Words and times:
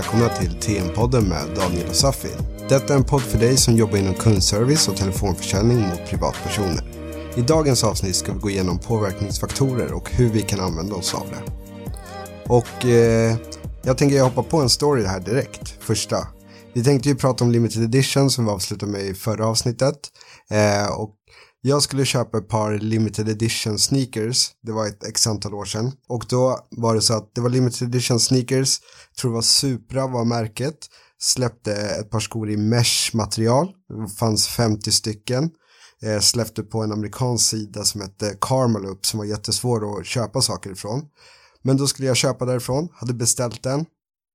Välkomna 0.00 0.28
till 0.28 0.50
TM-podden 0.50 1.28
med 1.28 1.56
Daniel 1.56 1.88
och 1.88 1.96
Safi. 1.96 2.28
Detta 2.68 2.92
är 2.92 2.96
en 2.98 3.04
podd 3.04 3.22
för 3.22 3.38
dig 3.38 3.56
som 3.56 3.76
jobbar 3.76 3.98
inom 3.98 4.14
kundservice 4.14 4.88
och 4.88 4.96
telefonförsäljning 4.96 5.80
mot 5.80 6.06
privatpersoner. 6.06 6.84
I 7.36 7.40
dagens 7.40 7.84
avsnitt 7.84 8.16
ska 8.16 8.32
vi 8.32 8.38
gå 8.38 8.50
igenom 8.50 8.78
påverkningsfaktorer 8.78 9.92
och 9.92 10.10
hur 10.10 10.28
vi 10.28 10.42
kan 10.42 10.60
använda 10.60 10.94
oss 10.94 11.14
av 11.14 11.26
det. 11.30 11.52
Och 12.46 12.86
eh, 12.86 13.36
jag 13.82 13.98
tänker 13.98 14.16
jag 14.16 14.24
hoppa 14.24 14.42
på 14.42 14.56
en 14.56 14.68
story 14.68 15.04
här 15.04 15.20
direkt, 15.20 15.74
första. 15.80 16.16
Vi 16.74 16.84
tänkte 16.84 17.08
ju 17.08 17.14
prata 17.14 17.44
om 17.44 17.50
limited 17.50 17.82
edition 17.82 18.30
som 18.30 18.44
vi 18.44 18.50
avslutade 18.50 18.92
med 18.92 19.02
i 19.02 19.14
förra 19.14 19.46
avsnittet. 19.46 19.96
Eh, 20.50 20.92
och 20.92 21.14
jag 21.62 21.82
skulle 21.82 22.04
köpa 22.04 22.38
ett 22.38 22.48
par 22.48 22.78
limited 22.78 23.28
edition 23.28 23.78
sneakers. 23.78 24.50
Det 24.62 24.72
var 24.72 24.86
ett 24.86 25.04
x 25.04 25.26
antal 25.26 25.54
år 25.54 25.64
sedan. 25.64 25.92
Och 26.08 26.24
då 26.28 26.58
var 26.70 26.94
det 26.94 27.00
så 27.00 27.14
att 27.14 27.34
det 27.34 27.40
var 27.40 27.50
limited 27.50 27.88
edition 27.88 28.20
sneakers. 28.20 28.80
Jag 29.10 29.16
tror 29.16 29.30
det 29.30 29.34
var 29.34 29.42
Supra 29.42 30.06
var 30.06 30.24
märket. 30.24 30.78
Släppte 31.18 31.72
ett 31.72 32.10
par 32.10 32.20
skor 32.20 32.50
i 32.50 32.56
mesh 32.56 33.10
material. 33.16 33.68
Det 33.88 34.14
fanns 34.14 34.48
50 34.48 34.92
stycken. 34.92 35.50
Jag 36.00 36.24
släppte 36.24 36.62
på 36.62 36.82
en 36.82 36.92
amerikansk 36.92 37.50
sida 37.50 37.84
som 37.84 38.00
hette 38.00 38.36
Carmelup 38.40 39.06
som 39.06 39.18
var 39.18 39.26
jättesvår 39.26 40.00
att 40.00 40.06
köpa 40.06 40.40
saker 40.40 40.70
ifrån. 40.70 41.02
Men 41.62 41.76
då 41.76 41.86
skulle 41.86 42.08
jag 42.08 42.16
köpa 42.16 42.44
därifrån, 42.44 42.88
hade 42.92 43.14
beställt 43.14 43.62
den. 43.62 43.84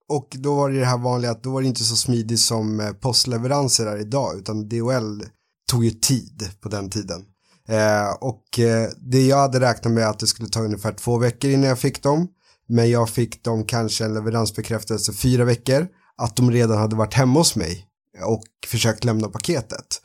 Och 0.09 0.27
då 0.31 0.55
var 0.55 0.69
det 0.69 0.79
det 0.79 0.85
här 0.85 0.97
vanliga 0.97 1.31
att 1.31 1.43
då 1.43 1.51
var 1.51 1.61
det 1.61 1.67
inte 1.67 1.83
så 1.83 1.95
smidigt 1.95 2.39
som 2.39 2.79
eh, 2.79 2.91
postleveranser 2.91 3.85
är 3.85 3.97
idag 3.97 4.37
utan 4.37 4.69
DHL 4.69 5.23
tog 5.71 5.85
ju 5.85 5.91
tid 5.91 6.49
på 6.61 6.69
den 6.69 6.89
tiden. 6.89 7.25
Eh, 7.67 8.13
och 8.21 8.59
eh, 8.59 8.89
det 8.97 9.25
jag 9.27 9.37
hade 9.37 9.59
räknat 9.59 9.93
med 9.93 10.09
att 10.09 10.19
det 10.19 10.27
skulle 10.27 10.49
ta 10.49 10.59
ungefär 10.59 10.91
två 10.91 11.17
veckor 11.17 11.51
innan 11.51 11.69
jag 11.69 11.79
fick 11.79 12.03
dem. 12.03 12.27
Men 12.67 12.89
jag 12.89 13.09
fick 13.09 13.43
dem 13.43 13.63
kanske 13.63 14.05
en 14.05 14.13
leveransbekräftelse 14.13 15.13
fyra 15.13 15.45
veckor. 15.45 15.87
Att 16.17 16.35
de 16.35 16.51
redan 16.51 16.77
hade 16.77 16.95
varit 16.95 17.13
hemma 17.13 17.39
hos 17.39 17.55
mig 17.55 17.87
och 18.25 18.43
försökt 18.67 19.03
lämna 19.03 19.27
paketet. 19.27 20.01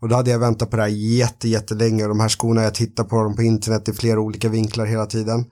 Och 0.00 0.08
då 0.08 0.16
hade 0.16 0.30
jag 0.30 0.38
väntat 0.38 0.70
på 0.70 0.76
det 0.76 0.82
här 0.82 0.88
jätte, 0.88 1.48
jättelänge 1.48 2.02
och 2.02 2.08
de 2.08 2.20
här 2.20 2.28
skorna 2.28 2.62
jag 2.62 2.74
tittar 2.74 3.04
på 3.04 3.22
dem 3.22 3.36
på 3.36 3.42
internet 3.42 3.88
i 3.88 3.92
flera 3.92 4.20
olika 4.20 4.48
vinklar 4.48 4.86
hela 4.86 5.06
tiden. 5.06 5.44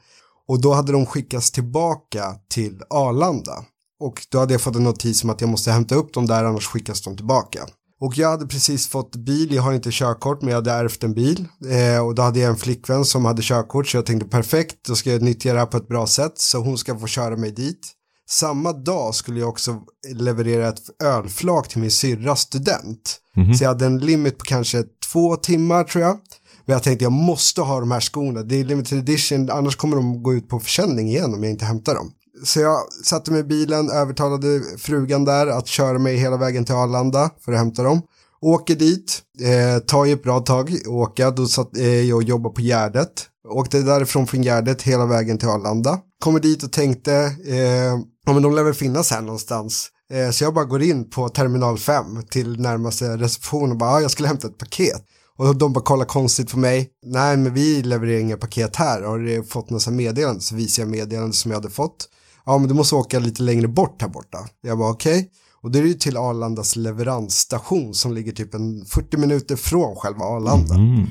Och 0.48 0.60
då 0.60 0.72
hade 0.72 0.92
de 0.92 1.06
skickats 1.06 1.50
tillbaka 1.50 2.34
till 2.48 2.82
Arlanda. 2.90 3.64
Och 4.00 4.26
då 4.30 4.38
hade 4.38 4.54
jag 4.54 4.60
fått 4.60 4.76
en 4.76 4.84
notis 4.84 5.24
om 5.24 5.30
att 5.30 5.40
jag 5.40 5.50
måste 5.50 5.70
hämta 5.70 5.94
upp 5.94 6.14
dem 6.14 6.26
där 6.26 6.44
annars 6.44 6.66
skickas 6.66 7.02
de 7.02 7.16
tillbaka. 7.16 7.66
Och 8.00 8.18
jag 8.18 8.30
hade 8.30 8.46
precis 8.46 8.88
fått 8.88 9.16
bil, 9.16 9.54
jag 9.54 9.62
har 9.62 9.72
inte 9.72 9.90
körkort 9.92 10.42
men 10.42 10.48
jag 10.48 10.56
hade 10.56 10.72
ärvt 10.72 11.04
en 11.04 11.14
bil. 11.14 11.48
Eh, 11.70 12.06
och 12.06 12.14
då 12.14 12.22
hade 12.22 12.40
jag 12.40 12.50
en 12.50 12.56
flickvän 12.56 13.04
som 13.04 13.24
hade 13.24 13.42
körkort 13.42 13.88
så 13.88 13.96
jag 13.96 14.06
tänkte 14.06 14.28
perfekt, 14.28 14.76
då 14.86 14.94
ska 14.94 15.12
jag 15.12 15.22
nyttja 15.22 15.52
det 15.52 15.58
här 15.58 15.66
på 15.66 15.76
ett 15.76 15.88
bra 15.88 16.06
sätt 16.06 16.38
så 16.38 16.58
hon 16.58 16.78
ska 16.78 16.98
få 16.98 17.06
köra 17.06 17.36
mig 17.36 17.50
dit. 17.50 17.94
Samma 18.30 18.72
dag 18.72 19.14
skulle 19.14 19.40
jag 19.40 19.48
också 19.48 19.80
leverera 20.14 20.68
ett 20.68 21.02
ölflak 21.02 21.68
till 21.68 21.80
min 21.80 21.90
syrra 21.90 22.36
student. 22.36 23.20
Mm 23.36 23.48
-hmm. 23.48 23.54
Så 23.54 23.64
jag 23.64 23.68
hade 23.68 23.86
en 23.86 23.98
limit 23.98 24.38
på 24.38 24.44
kanske 24.44 24.84
två 25.12 25.36
timmar 25.36 25.84
tror 25.84 26.04
jag. 26.04 26.18
Men 26.66 26.72
jag 26.72 26.82
tänkte 26.82 27.04
jag 27.04 27.12
måste 27.12 27.60
ha 27.60 27.80
de 27.80 27.90
här 27.90 28.00
skorna, 28.00 28.42
det 28.42 28.60
är 28.60 28.64
limited 28.64 28.98
edition, 28.98 29.50
annars 29.50 29.76
kommer 29.76 29.96
de 29.96 30.22
gå 30.22 30.34
ut 30.34 30.48
på 30.48 30.60
försäljning 30.60 31.08
igen 31.08 31.34
om 31.34 31.42
jag 31.42 31.52
inte 31.52 31.64
hämtar 31.64 31.94
dem. 31.94 32.12
Så 32.44 32.60
jag 32.60 32.92
satte 33.04 33.30
mig 33.30 33.40
i 33.40 33.44
bilen, 33.44 33.90
övertalade 33.90 34.60
frugan 34.78 35.24
där 35.24 35.46
att 35.46 35.66
köra 35.66 35.98
mig 35.98 36.16
hela 36.16 36.36
vägen 36.36 36.64
till 36.64 36.74
Arlanda 36.74 37.30
för 37.44 37.52
att 37.52 37.58
hämta 37.58 37.82
dem. 37.82 38.02
Åker 38.40 38.74
dit, 38.74 39.22
eh, 39.40 39.82
tar 39.82 40.04
ju 40.04 40.12
ett 40.12 40.22
bra 40.22 40.40
tag 40.40 40.76
åka, 40.86 41.30
då 41.30 41.46
satt 41.46 41.76
eh, 41.76 42.00
jag 42.00 42.16
och 42.16 42.22
jobbade 42.22 42.54
på 42.54 42.60
Gärdet. 42.60 43.26
Åkte 43.48 43.82
därifrån 43.82 44.26
från 44.26 44.42
Gärdet 44.42 44.82
hela 44.82 45.06
vägen 45.06 45.38
till 45.38 45.48
Arlanda. 45.48 45.98
Kommer 46.20 46.40
dit 46.40 46.62
och 46.62 46.72
tänkte, 46.72 47.12
eh, 47.46 47.98
ja 48.26 48.32
men 48.32 48.42
de 48.42 48.54
lär 48.54 48.62
väl 48.62 48.74
finnas 48.74 49.10
här 49.10 49.20
någonstans. 49.20 49.88
Eh, 50.12 50.30
så 50.30 50.44
jag 50.44 50.54
bara 50.54 50.64
går 50.64 50.82
in 50.82 51.10
på 51.10 51.28
terminal 51.28 51.78
5 51.78 52.04
till 52.30 52.60
närmaste 52.60 53.16
reception 53.16 53.70
och 53.70 53.76
bara, 53.76 53.90
ah, 53.90 54.00
jag 54.00 54.10
skulle 54.10 54.28
hämta 54.28 54.46
ett 54.46 54.58
paket. 54.58 55.04
Och 55.36 55.56
de 55.56 55.72
bara 55.72 55.84
kollar 55.84 56.04
konstigt 56.04 56.50
på 56.50 56.58
mig. 56.58 56.90
Nej, 57.06 57.36
men 57.36 57.54
vi 57.54 57.82
levererar 57.82 58.20
inga 58.20 58.36
paket 58.36 58.76
här. 58.76 59.02
Har 59.02 59.18
du 59.18 59.44
fått 59.44 59.70
några 59.70 59.90
meddelanden? 59.90 60.40
Så 60.40 60.54
visar 60.54 60.82
jag 60.82 60.90
meddelanden 60.90 61.32
som 61.32 61.50
jag 61.50 61.58
hade 61.58 61.70
fått 61.70 62.08
ja 62.48 62.58
men 62.58 62.68
du 62.68 62.74
måste 62.74 62.94
åka 62.94 63.18
lite 63.18 63.42
längre 63.42 63.68
bort 63.68 64.02
här 64.02 64.08
borta. 64.08 64.38
Jag 64.60 64.78
bara 64.78 64.90
okej. 64.90 65.18
Okay. 65.18 65.28
Och 65.62 65.70
det 65.70 65.78
är 65.78 65.82
ju 65.82 65.94
till 65.94 66.16
Arlandas 66.16 66.76
leveransstation 66.76 67.94
som 67.94 68.12
ligger 68.12 68.32
typ 68.32 68.54
en 68.54 68.84
40 68.84 69.16
minuter 69.16 69.56
från 69.56 69.96
själva 69.96 70.24
Arlanda. 70.24 70.74
Mm. 70.74 71.06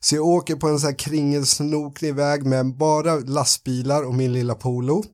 Så 0.00 0.14
jag 0.14 0.26
åker 0.26 0.56
på 0.56 0.68
en 0.68 0.80
sån 0.80 0.88
här 0.88 0.98
kringelsnokig 0.98 2.14
väg 2.14 2.46
med 2.46 2.76
bara 2.76 3.16
lastbilar 3.16 4.02
och 4.02 4.14
min 4.14 4.32
lilla 4.32 4.54
polo. 4.54 5.04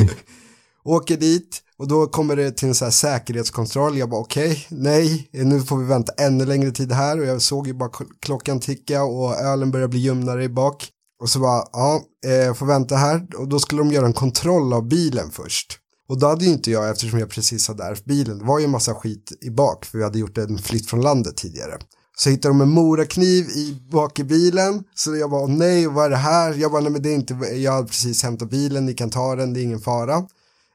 åker 0.84 1.16
dit 1.16 1.62
och 1.78 1.88
då 1.88 2.06
kommer 2.06 2.36
det 2.36 2.50
till 2.50 2.68
en 2.68 2.74
sån 2.74 2.86
här 2.86 2.92
säkerhetskontroll. 2.92 3.98
Jag 3.98 4.10
bara 4.10 4.20
okej, 4.20 4.50
okay, 4.50 4.78
nej, 4.78 5.28
nu 5.32 5.60
får 5.60 5.76
vi 5.76 5.84
vänta 5.84 6.12
ännu 6.12 6.46
längre 6.46 6.70
tid 6.70 6.92
här 6.92 7.20
och 7.20 7.26
jag 7.26 7.42
såg 7.42 7.66
ju 7.66 7.74
bara 7.74 7.90
klockan 8.20 8.60
ticka 8.60 9.02
och 9.02 9.34
ölen 9.34 9.70
börjar 9.70 9.88
bli 9.88 9.98
ljumnare 9.98 10.44
i 10.44 10.48
bak. 10.48 10.88
Och 11.20 11.28
så 11.28 11.38
bara, 11.38 11.64
ja, 11.72 12.02
eh, 12.26 12.54
får 12.54 12.66
vänta 12.66 12.96
här. 12.96 13.26
Och 13.36 13.48
då 13.48 13.58
skulle 13.58 13.80
de 13.80 13.92
göra 13.92 14.06
en 14.06 14.12
kontroll 14.12 14.72
av 14.72 14.88
bilen 14.88 15.30
först. 15.30 15.78
Och 16.08 16.18
då 16.18 16.26
hade 16.26 16.44
ju 16.44 16.50
inte 16.50 16.70
jag, 16.70 16.90
eftersom 16.90 17.18
jag 17.18 17.30
precis 17.30 17.68
hade 17.68 17.84
ärvt 17.84 18.04
bilen, 18.04 18.38
det 18.38 18.44
var 18.44 18.58
ju 18.58 18.64
en 18.64 18.70
massa 18.70 18.94
skit 18.94 19.32
i 19.40 19.50
bak, 19.50 19.84
för 19.84 19.98
vi 19.98 20.04
hade 20.04 20.18
gjort 20.18 20.38
en 20.38 20.58
flytt 20.58 20.90
från 20.90 21.00
landet 21.00 21.36
tidigare. 21.36 21.78
Så 22.16 22.30
hittade 22.30 22.54
de 22.54 22.60
en 22.60 22.70
morakniv 22.70 23.44
i 23.44 23.78
bak 23.92 24.18
i 24.18 24.24
bilen, 24.24 24.84
så 24.94 25.16
jag 25.16 25.30
bara, 25.30 25.46
nej, 25.46 25.86
vad 25.86 26.04
är 26.04 26.10
det 26.10 26.16
här? 26.16 26.54
Jag 26.54 26.72
bara, 26.72 26.82
nej 26.82 26.92
men 26.92 27.02
det 27.02 27.10
är 27.10 27.14
inte, 27.14 27.34
jag 27.34 27.72
har 27.72 27.84
precis 27.84 28.22
hämtat 28.22 28.50
bilen, 28.50 28.86
ni 28.86 28.94
kan 28.94 29.10
ta 29.10 29.36
den, 29.36 29.52
det 29.52 29.60
är 29.60 29.62
ingen 29.62 29.80
fara. 29.80 30.26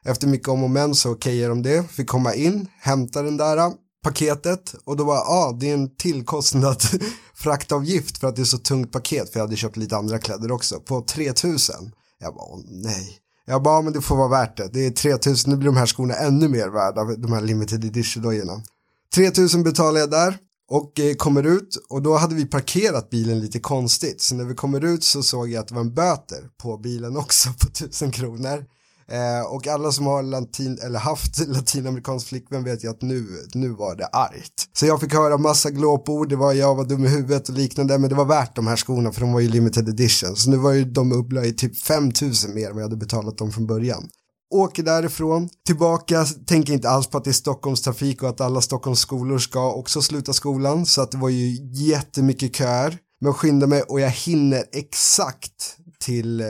Efter 0.04 0.26
mycket 0.26 0.48
om 0.48 0.64
och 0.64 0.70
men 0.70 0.94
så 0.94 1.10
okejade 1.10 1.48
de 1.48 1.62
det, 1.62 1.90
fick 1.90 2.08
komma 2.08 2.34
in, 2.34 2.68
hämta 2.80 3.22
den 3.22 3.36
där, 3.36 3.72
paketet 4.04 4.74
och 4.84 4.96
då 4.96 5.04
var 5.04 5.14
ja 5.14 5.22
ah, 5.28 5.52
det 5.60 5.70
är 5.70 5.74
en 5.74 5.96
tillkostnad 5.96 6.82
fraktavgift 7.34 8.18
för 8.18 8.28
att 8.28 8.36
det 8.36 8.42
är 8.42 8.46
så 8.46 8.58
tungt 8.58 8.92
paket 8.92 9.32
för 9.32 9.40
jag 9.40 9.46
hade 9.46 9.56
köpt 9.56 9.76
lite 9.76 9.96
andra 9.96 10.18
kläder 10.18 10.52
också 10.52 10.80
på 10.80 11.00
3000. 11.00 11.74
Jag 12.18 12.34
bara 12.34 12.60
nej. 12.66 13.18
Jag 13.46 13.62
bara 13.62 13.82
men 13.82 13.92
det 13.92 14.00
får 14.00 14.16
vara 14.16 14.28
värt 14.28 14.56
det. 14.56 14.68
Det 14.72 14.86
är 14.86 14.90
3000, 14.90 15.50
nu 15.50 15.56
blir 15.56 15.66
de 15.66 15.76
här 15.76 15.86
skorna 15.86 16.14
ännu 16.14 16.48
mer 16.48 16.68
värda, 16.68 17.04
de 17.04 17.32
här 17.32 17.40
limited 17.40 17.84
edition 17.84 18.22
dojorna. 18.22 18.62
3000 19.14 19.62
betalade 19.62 20.00
jag 20.00 20.10
där 20.10 20.38
och 20.70 21.00
eh, 21.00 21.14
kommer 21.14 21.46
ut 21.46 21.76
och 21.88 22.02
då 22.02 22.16
hade 22.16 22.34
vi 22.34 22.46
parkerat 22.46 23.10
bilen 23.10 23.40
lite 23.40 23.60
konstigt 23.60 24.20
så 24.20 24.34
när 24.34 24.44
vi 24.44 24.54
kommer 24.54 24.84
ut 24.84 25.04
så 25.04 25.22
såg 25.22 25.48
jag 25.48 25.60
att 25.60 25.68
det 25.68 25.74
var 25.74 25.82
en 25.82 25.94
böter 25.94 26.48
på 26.62 26.76
bilen 26.76 27.16
också 27.16 27.48
på 27.48 27.68
1000 27.68 28.10
kronor 28.10 28.64
Eh, 29.10 29.52
och 29.54 29.66
alla 29.66 29.92
som 29.92 30.06
har 30.06 30.22
latin, 30.22 30.78
eller 30.82 30.98
haft 30.98 31.38
latinamerikansk 31.48 32.26
flickvän 32.26 32.64
vet 32.64 32.84
ju 32.84 32.90
att 32.90 33.02
nu, 33.02 33.26
nu 33.54 33.68
var 33.68 33.96
det 33.96 34.06
argt. 34.06 34.68
Så 34.72 34.86
jag 34.86 35.00
fick 35.00 35.14
höra 35.14 35.38
massa 35.38 35.70
glåpord, 35.70 36.28
det 36.28 36.36
var 36.36 36.52
jag 36.52 36.74
var 36.74 36.84
dum 36.84 37.04
i 37.04 37.08
huvudet 37.08 37.48
och 37.48 37.54
liknande, 37.54 37.98
men 37.98 38.10
det 38.10 38.16
var 38.16 38.24
värt 38.24 38.56
de 38.56 38.66
här 38.66 38.76
skorna 38.76 39.12
för 39.12 39.20
de 39.20 39.32
var 39.32 39.40
ju 39.40 39.48
limited 39.48 39.88
edition. 39.88 40.36
Så 40.36 40.50
nu 40.50 40.56
var 40.56 40.72
ju 40.72 40.84
de 40.84 41.12
uppla 41.12 41.44
i 41.44 41.52
typ 41.52 41.76
5000 41.78 42.54
mer 42.54 42.68
än 42.68 42.74
vad 42.74 42.82
jag 42.82 42.88
hade 42.88 42.96
betalat 42.96 43.38
dem 43.38 43.52
från 43.52 43.66
början. 43.66 44.08
Åker 44.54 44.82
därifrån, 44.82 45.48
tillbaka, 45.66 46.24
tänker 46.24 46.72
inte 46.72 46.88
alls 46.88 47.06
på 47.06 47.18
att 47.18 47.24
det 47.24 47.30
är 47.30 47.32
Stockholms 47.32 47.82
trafik 47.82 48.22
och 48.22 48.28
att 48.28 48.40
alla 48.40 48.60
Stockholms 48.60 49.00
skolor 49.00 49.38
ska 49.38 49.72
också 49.72 50.02
sluta 50.02 50.32
skolan, 50.32 50.86
så 50.86 51.02
att 51.02 51.10
det 51.10 51.18
var 51.18 51.28
ju 51.28 51.56
jättemycket 51.72 52.56
köer. 52.56 52.98
Men 53.20 53.34
skynda 53.34 53.66
mig 53.66 53.82
och 53.82 54.00
jag 54.00 54.10
hinner 54.10 54.64
exakt 54.72 55.76
till 56.04 56.40
eh, 56.40 56.48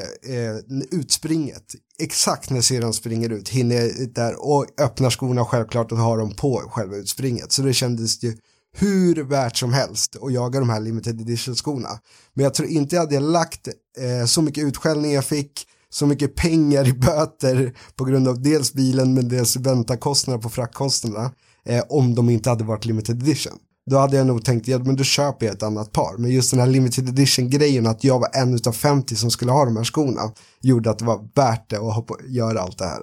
utspringet. 0.90 1.64
Exakt 1.98 2.50
när 2.50 2.60
syrran 2.60 2.92
springer 2.92 3.30
ut 3.30 3.48
hinner 3.48 3.76
jag 3.76 4.12
där 4.14 4.46
och 4.46 4.66
öppnar 4.80 5.10
skorna 5.10 5.44
självklart 5.44 5.92
och 5.92 5.98
har 5.98 6.18
dem 6.18 6.34
på 6.36 6.62
själva 6.70 6.96
utspringet. 6.96 7.52
Så 7.52 7.62
det 7.62 7.72
kändes 7.72 8.24
ju 8.24 8.36
hur 8.76 9.24
värt 9.24 9.56
som 9.56 9.72
helst 9.72 10.16
att 10.22 10.32
jaga 10.32 10.60
de 10.60 10.70
här 10.70 10.80
limited 10.80 11.20
edition 11.20 11.54
skorna. 11.54 11.88
Men 12.34 12.44
jag 12.44 12.54
tror 12.54 12.68
inte 12.68 12.94
jag 12.94 13.02
hade 13.02 13.20
lagt 13.20 13.68
eh, 13.98 14.26
så 14.26 14.42
mycket 14.42 14.64
utskällning 14.64 15.12
jag 15.12 15.24
fick, 15.24 15.66
så 15.90 16.06
mycket 16.06 16.34
pengar 16.34 16.88
i 16.88 16.92
böter 16.92 17.76
på 17.96 18.04
grund 18.04 18.28
av 18.28 18.42
dels 18.42 18.72
bilen 18.72 19.14
men 19.14 19.28
dels 19.28 19.56
väntakostnader 19.56 20.42
på 20.42 20.50
fraktkostnaderna 20.50 21.32
eh, 21.64 21.84
om 21.88 22.14
de 22.14 22.30
inte 22.30 22.50
hade 22.50 22.64
varit 22.64 22.84
limited 22.84 23.22
edition 23.22 23.58
då 23.90 23.98
hade 23.98 24.16
jag 24.16 24.26
nog 24.26 24.44
tänkt, 24.44 24.68
ja 24.68 24.78
men 24.78 24.96
då 24.96 25.04
köper 25.04 25.46
jag 25.46 25.54
ett 25.54 25.62
annat 25.62 25.92
par. 25.92 26.18
Men 26.18 26.30
just 26.30 26.50
den 26.50 26.60
här 26.60 26.66
limited 26.66 27.08
edition 27.08 27.50
grejen, 27.50 27.86
att 27.86 28.04
jag 28.04 28.18
var 28.18 28.28
en 28.34 28.58
av 28.66 28.72
50 28.72 29.16
som 29.16 29.30
skulle 29.30 29.52
ha 29.52 29.64
de 29.64 29.76
här 29.76 29.84
skorna, 29.84 30.20
gjorde 30.60 30.90
att 30.90 30.98
det 30.98 31.04
var 31.04 31.28
värt 31.34 31.70
det 31.70 31.76
att 31.76 31.94
hoppa, 31.94 32.14
göra 32.28 32.60
allt 32.60 32.78
det 32.78 32.84
här. 32.84 33.00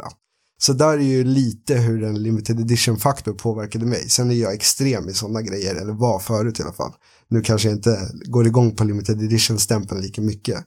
Så 0.62 0.74
där 0.74 0.94
är 0.94 1.02
ju 1.02 1.24
lite 1.24 1.76
hur 1.76 2.04
en 2.04 2.24
limited 2.24 2.60
edition 2.60 2.98
faktor 2.98 3.34
påverkade 3.34 3.86
mig. 3.86 4.10
Sen 4.10 4.32
är 4.32 4.36
jag 4.36 4.54
extrem 4.54 5.10
i 5.10 5.14
sådana 5.14 5.42
grejer, 5.42 5.76
eller 5.76 5.94
var 5.94 6.20
förut 6.20 6.60
i 6.60 6.64
alla 6.64 6.74
fall. 6.74 6.92
Nu 7.30 7.42
kanske 7.42 7.68
jag 7.68 7.78
inte 7.78 8.12
går 8.26 8.48
igång 8.48 8.76
på 8.76 8.84
limited 8.84 9.22
edition-stämpeln 9.22 10.02
lika 10.02 10.22
mycket. 10.22 10.58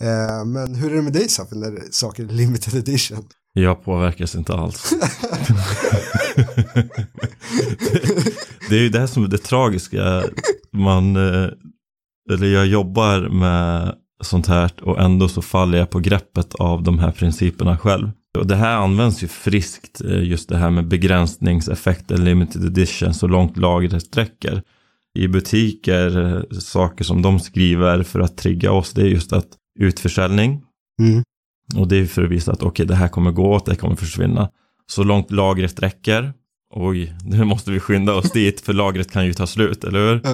Eh, 0.00 0.44
men 0.44 0.74
hur 0.74 0.92
är 0.92 0.96
det 0.96 1.02
med 1.02 1.12
dig 1.12 1.28
Safi 1.28 1.56
när 1.56 1.82
saker 1.90 2.24
är 2.24 2.28
limited 2.28 2.74
edition? 2.74 3.24
Jag 3.56 3.84
påverkas 3.84 4.34
inte 4.34 4.54
alls. 4.54 4.94
det 8.68 8.76
är 8.76 8.80
ju 8.80 8.88
det 8.88 9.08
som 9.08 9.24
är 9.24 9.28
det 9.28 9.38
tragiska. 9.38 10.22
Man, 10.72 11.16
eh, 11.16 11.48
eller 12.30 12.46
jag 12.46 12.66
jobbar 12.66 13.28
med 13.28 13.94
sånt 14.22 14.46
här 14.46 14.70
och 14.82 15.00
ändå 15.00 15.28
så 15.28 15.42
faller 15.42 15.78
jag 15.78 15.90
på 15.90 16.00
greppet 16.00 16.54
av 16.54 16.82
de 16.82 16.98
här 16.98 17.10
principerna 17.10 17.78
själv. 17.78 18.10
Och 18.38 18.46
det 18.46 18.56
här 18.56 18.76
används 18.76 19.22
ju 19.22 19.28
friskt, 19.28 20.00
eh, 20.00 20.24
just 20.24 20.48
det 20.48 20.56
här 20.56 20.70
med 20.70 20.88
begränsningseffekter, 20.88 22.16
limited 22.16 22.64
edition, 22.64 23.14
så 23.14 23.26
långt 23.26 23.56
lagret 23.56 24.02
sträcker. 24.02 24.62
I 25.18 25.28
butiker, 25.28 26.36
eh, 26.36 26.58
saker 26.58 27.04
som 27.04 27.22
de 27.22 27.40
skriver 27.40 28.02
för 28.02 28.20
att 28.20 28.36
trigga 28.36 28.72
oss, 28.72 28.92
det 28.92 29.02
är 29.02 29.06
just 29.06 29.32
att 29.32 29.48
utförsäljning. 29.80 30.62
Mm. 31.02 31.22
Och 31.76 31.88
det 31.88 31.96
är 31.96 32.06
för 32.06 32.24
att 32.24 32.30
visa 32.30 32.52
att 32.52 32.62
okej, 32.62 32.68
okay, 32.68 32.86
det 32.86 32.94
här 32.94 33.08
kommer 33.08 33.30
gå 33.30 33.54
åt, 33.54 33.66
det 33.66 33.76
kommer 33.76 33.96
försvinna. 33.96 34.50
Så 34.86 35.04
långt 35.04 35.30
lagret 35.30 35.82
räcker. 35.82 36.32
Oj, 36.70 37.14
nu 37.24 37.44
måste 37.44 37.70
vi 37.70 37.80
skynda 37.80 38.14
oss 38.14 38.30
dit, 38.32 38.60
för 38.60 38.72
lagret 38.72 39.12
kan 39.12 39.26
ju 39.26 39.32
ta 39.32 39.46
slut, 39.46 39.84
eller 39.84 39.98
hur? 39.98 40.26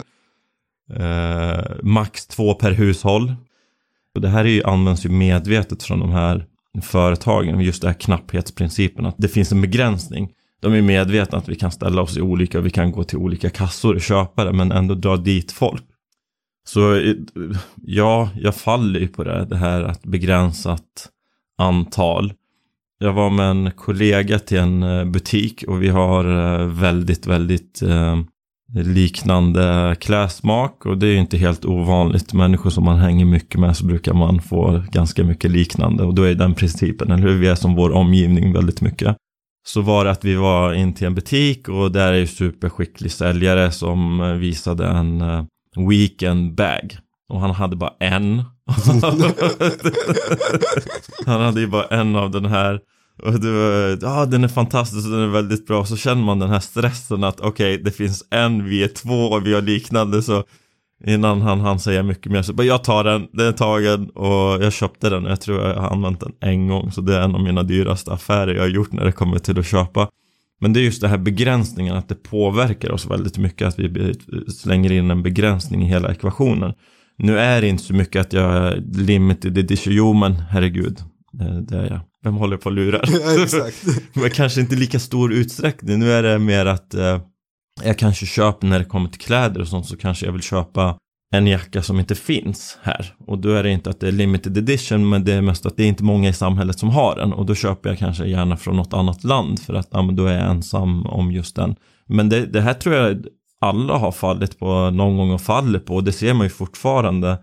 Eh, 1.00 1.65
max 1.82 2.27
två 2.27 2.55
per 2.55 2.71
hushåll. 2.71 3.35
Och 4.15 4.21
det 4.21 4.29
här 4.29 4.44
är 4.44 4.49
ju, 4.49 4.62
används 4.62 5.06
ju 5.06 5.09
medvetet 5.09 5.82
från 5.82 6.00
de 6.00 6.11
här 6.11 6.47
företagen, 6.82 7.61
just 7.61 7.82
det 7.82 7.88
här 7.88 7.94
knapphetsprincipen, 7.94 9.06
att 9.06 9.15
det 9.19 9.29
finns 9.29 9.53
en 9.53 9.61
begränsning. 9.61 10.31
De 10.61 10.75
är 10.75 10.82
medvetna 10.82 11.38
att 11.38 11.49
vi 11.49 11.55
kan 11.55 11.71
ställa 11.71 12.03
oss 12.03 12.17
i 12.17 12.21
olika, 12.21 12.61
vi 12.61 12.71
kan 12.71 12.93
gå 12.93 13.05
till 13.05 13.19
olika 13.19 13.50
kassor 13.50 13.94
och 13.94 14.00
köpa 14.00 14.44
det, 14.44 14.53
men 14.53 14.73
ändå 14.73 14.94
dra 14.94 15.17
dit 15.17 15.53
folk. 15.53 15.85
Så 16.69 16.94
eh, 16.94 17.15
ja, 17.77 18.31
jag 18.37 18.55
faller 18.55 19.00
ju 19.00 19.09
på 19.09 19.25
det, 19.25 19.44
det 19.44 19.56
här 19.56 19.82
att 19.82 20.03
begränsat 20.03 21.09
antal. 21.60 22.32
Jag 22.98 23.12
var 23.12 23.30
med 23.30 23.50
en 23.50 23.70
kollega 23.76 24.38
till 24.38 24.58
en 24.58 24.82
eh, 24.82 25.04
butik 25.04 25.64
och 25.68 25.82
vi 25.82 25.88
har 25.88 26.24
eh, 26.24 26.66
väldigt, 26.66 27.26
väldigt 27.26 27.82
eh, 27.82 28.18
liknande 28.74 29.96
klädsmak 30.00 30.86
och 30.86 30.98
det 30.98 31.06
är 31.06 31.10
ju 31.10 31.18
inte 31.18 31.38
helt 31.38 31.64
ovanligt. 31.64 32.32
Människor 32.32 32.70
som 32.70 32.84
man 32.84 32.98
hänger 32.98 33.24
mycket 33.24 33.60
med 33.60 33.76
så 33.76 33.86
brukar 33.86 34.12
man 34.12 34.42
få 34.42 34.82
ganska 34.92 35.24
mycket 35.24 35.50
liknande 35.50 36.04
och 36.04 36.14
då 36.14 36.22
är 36.22 36.34
den 36.34 36.54
principen, 36.54 37.10
eller 37.10 37.28
hur? 37.28 37.38
Vi 37.38 37.48
är 37.48 37.54
som 37.54 37.74
vår 37.74 37.90
omgivning 37.90 38.52
väldigt 38.52 38.80
mycket. 38.80 39.16
Så 39.66 39.80
var 39.80 40.04
det 40.04 40.10
att 40.10 40.24
vi 40.24 40.34
var 40.34 40.74
in 40.74 40.94
till 40.94 41.06
en 41.06 41.14
butik 41.14 41.68
och 41.68 41.92
där 41.92 42.12
är 42.12 42.18
ju 42.18 42.26
superskicklig 42.26 43.12
säljare 43.12 43.70
som 43.70 44.20
visade 44.40 44.86
en 44.86 45.22
weekend 45.88 46.54
bag. 46.54 46.98
Och 47.28 47.40
han 47.40 47.50
hade 47.50 47.76
bara 47.76 47.92
en. 48.00 48.42
han 51.26 51.40
hade 51.40 51.61
ju 51.61 51.67
bara 51.67 51.84
en 51.84 52.17
av 52.17 52.31
den 52.31 52.44
här. 52.44 52.81
Och 53.22 53.40
det 53.40 53.52
var, 53.52 53.99
ja 54.02 54.26
den 54.26 54.44
är 54.44 54.49
fantastisk 54.49 55.06
och 55.06 55.12
den 55.12 55.20
är 55.20 55.26
väldigt 55.26 55.67
bra. 55.67 55.84
Så 55.84 55.96
känner 55.96 56.22
man 56.22 56.38
den 56.38 56.50
här 56.50 56.61
stressen 56.61 57.25
att 57.25 57.40
okej, 57.40 57.75
okay, 57.75 57.84
det 57.84 57.90
finns 57.90 58.25
en, 58.31 58.64
vi 58.64 58.84
är 58.84 58.88
två 58.88 59.26
och 59.26 59.46
vi 59.46 59.55
har 59.55 59.62
liknande. 59.62 60.22
Så 60.22 60.44
innan 61.06 61.43
han 61.43 61.61
hann 61.61 61.81
säga 61.81 62.02
mycket 62.02 62.32
mer 62.32 62.43
så 62.43 62.52
bara 62.52 62.67
jag 62.67 62.84
tar 62.84 63.05
den, 63.05 63.28
den 63.32 63.46
är 63.46 63.52
tagen 63.52 64.11
och 64.11 64.64
jag 64.64 64.72
köpte 64.72 65.11
den. 65.11 65.25
Jag 65.25 65.40
tror 65.40 65.61
jag 65.61 65.75
har 65.75 65.90
använt 65.90 66.20
den 66.20 66.32
en 66.40 66.69
gång. 66.69 66.93
Så 66.93 67.00
det 67.00 67.17
är 67.17 67.20
en 67.20 67.34
av 67.34 67.43
mina 67.43 67.62
dyraste 67.62 68.12
affärer 68.12 68.55
jag 68.55 68.62
har 68.62 68.69
gjort 68.69 68.93
när 68.93 69.05
det 69.05 69.12
kommer 69.12 69.38
till 69.38 69.58
att 69.58 69.67
köpa. 69.67 70.08
Men 70.61 70.72
det 70.72 70.81
är 70.81 70.82
just 70.82 71.00
det 71.00 71.08
här 71.08 71.19
begränsningen, 71.19 71.96
att 71.96 72.08
det 72.08 72.14
påverkar 72.14 72.93
oss 72.93 73.06
väldigt 73.06 73.38
mycket. 73.38 73.69
Att 73.69 73.78
vi 73.78 74.14
slänger 74.49 74.93
in 74.93 75.11
en 75.11 75.22
begränsning 75.22 75.82
i 75.82 75.87
hela 75.87 76.11
ekvationen. 76.11 76.72
Nu 77.22 77.38
är 77.38 77.61
det 77.61 77.69
inte 77.69 77.84
så 77.84 77.94
mycket 77.94 78.20
att 78.20 78.32
jag 78.32 78.52
är 78.52 78.82
limited 78.94 79.58
edition, 79.58 79.93
jo 79.93 80.12
men 80.12 80.32
herregud, 80.32 80.99
det, 81.32 81.76
är 81.76 81.87
jag. 81.90 82.00
Vem 82.22 82.34
håller 82.34 82.56
på 82.56 82.69
och 82.69 82.72
lurar? 82.72 83.05
Ja, 83.08 83.43
exakt. 83.43 83.84
Men 84.14 84.31
kanske 84.31 84.61
inte 84.61 84.76
lika 84.76 84.99
stor 84.99 85.32
utsträckning. 85.32 85.99
Nu 85.99 86.12
är 86.12 86.22
det 86.22 86.38
mer 86.38 86.67
att 86.67 86.94
eh, 86.94 87.20
jag 87.84 87.99
kanske 87.99 88.26
köper 88.26 88.67
när 88.67 88.78
det 88.78 88.84
kommer 88.84 89.08
till 89.08 89.20
kläder 89.20 89.61
och 89.61 89.69
sånt 89.69 89.87
så 89.87 89.96
kanske 89.96 90.26
jag 90.26 90.32
vill 90.32 90.43
köpa 90.43 90.96
en 91.32 91.46
jacka 91.46 91.82
som 91.82 91.99
inte 91.99 92.14
finns 92.14 92.78
här. 92.82 93.14
Och 93.26 93.38
då 93.38 93.50
är 93.50 93.62
det 93.62 93.70
inte 93.70 93.90
att 93.90 94.00
det 94.00 94.08
är 94.08 94.12
limited 94.12 94.58
edition 94.58 95.08
men 95.08 95.25
det 95.25 95.32
är 95.32 95.43
mest 95.43 95.67
att 95.67 95.76
det 95.76 95.82
är 95.82 95.88
inte 95.88 96.05
många 96.05 96.28
i 96.28 96.32
samhället 96.32 96.78
som 96.78 96.88
har 96.88 97.17
den. 97.17 97.32
Och 97.32 97.46
då 97.46 97.55
köper 97.55 97.88
jag 97.88 97.99
kanske 97.99 98.26
gärna 98.26 98.56
från 98.56 98.76
något 98.76 98.93
annat 98.93 99.25
land 99.25 99.61
för 99.61 99.75
att 99.75 99.88
ja, 99.90 100.02
men 100.02 100.17
då 100.17 100.26
är 100.26 100.34
jag 100.34 100.50
ensam 100.50 101.06
om 101.06 101.32
just 101.32 101.56
den. 101.56 101.76
Men 102.06 102.28
det, 102.28 102.46
det 102.46 102.61
här 102.61 102.75
tror 102.75 102.94
jag 102.94 103.25
alla 103.60 103.96
har 103.96 104.12
fallit 104.12 104.58
på 104.58 104.90
någon 104.90 105.16
gång 105.16 105.30
och 105.30 105.40
faller 105.40 105.78
på. 105.78 105.94
Och 105.94 106.04
det 106.04 106.12
ser 106.12 106.34
man 106.34 106.46
ju 106.46 106.50
fortfarande 106.50 107.38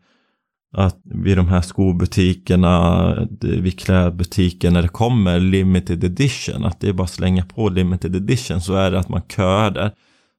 att 0.73 1.01
vid 1.03 1.37
de 1.37 1.47
här 1.47 1.61
skobutikerna, 1.61 3.27
vid 3.41 3.79
klädbutiker 3.79 4.71
när 4.71 4.81
det 4.81 4.87
kommer 4.87 5.39
limited 5.39 6.03
edition, 6.03 6.65
att 6.65 6.79
det 6.79 6.89
är 6.89 6.93
bara 6.93 7.03
att 7.03 7.09
slänga 7.09 7.45
på 7.45 7.69
limited 7.69 8.15
edition 8.15 8.61
så 8.61 8.75
är 8.75 8.91
det 8.91 8.99
att 8.99 9.09
man 9.09 9.21
köar 9.35 9.71
där. 9.71 9.91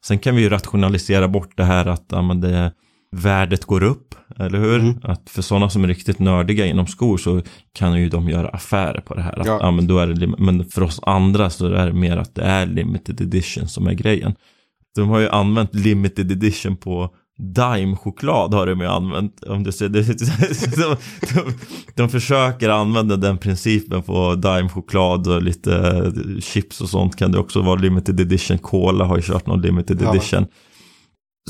Sen 0.04 0.18
kan 0.18 0.36
vi 0.36 0.42
ju 0.42 0.48
rationalisera 0.48 1.28
bort 1.28 1.56
det 1.56 1.64
här 1.64 1.86
att 1.86 2.04
ja, 2.08 2.22
men 2.22 2.40
det, 2.40 2.72
värdet 3.10 3.64
går 3.64 3.82
upp, 3.82 4.14
eller 4.36 4.58
hur? 4.58 4.80
Mm. 4.80 4.98
Att 5.02 5.30
för 5.30 5.42
sådana 5.42 5.70
som 5.70 5.84
är 5.84 5.88
riktigt 5.88 6.18
nördiga 6.18 6.66
inom 6.66 6.86
skor 6.86 7.18
så 7.18 7.42
kan 7.72 8.00
ju 8.00 8.08
de 8.08 8.28
göra 8.28 8.48
affärer 8.48 9.00
på 9.00 9.14
det 9.14 9.22
här. 9.22 9.40
Att, 9.40 9.46
ja. 9.46 9.58
ja 9.62 9.70
men, 9.70 9.86
då 9.86 9.98
är 9.98 10.06
det, 10.06 10.26
men 10.26 10.64
för 10.64 10.82
oss 10.82 11.00
andra 11.02 11.50
så 11.50 11.66
är 11.66 11.86
det 11.86 11.92
mer 11.92 12.16
att 12.16 12.34
det 12.34 12.42
är 12.42 12.66
limited 12.66 13.20
edition 13.20 13.68
som 13.68 13.86
är 13.86 13.94
grejen. 13.94 14.34
De 15.00 15.08
har 15.08 15.18
ju 15.18 15.28
använt 15.28 15.74
limited 15.74 16.32
edition 16.32 16.76
på 16.76 17.10
Daim-choklad 17.38 18.54
har 18.54 18.66
de 18.66 18.80
ju 18.80 18.86
använt. 18.86 19.44
Om 19.44 19.62
du 19.62 19.72
ser, 19.72 19.88
de, 20.76 20.96
de, 21.34 21.52
de, 21.94 22.08
försöker 22.08 22.68
använda 22.68 23.16
den 23.16 23.38
principen 23.38 24.02
på 24.02 24.34
Daim-choklad 24.34 25.26
och 25.26 25.42
lite 25.42 26.12
chips 26.40 26.80
och 26.80 26.88
sånt 26.88 27.16
kan 27.16 27.32
det 27.32 27.38
också 27.38 27.62
vara 27.62 27.80
limited 27.80 28.20
edition. 28.20 28.58
Cola 28.58 29.04
har 29.04 29.16
ju 29.16 29.22
kört 29.22 29.46
någon 29.46 29.62
limited 29.62 30.02
ja. 30.02 30.10
edition. 30.10 30.46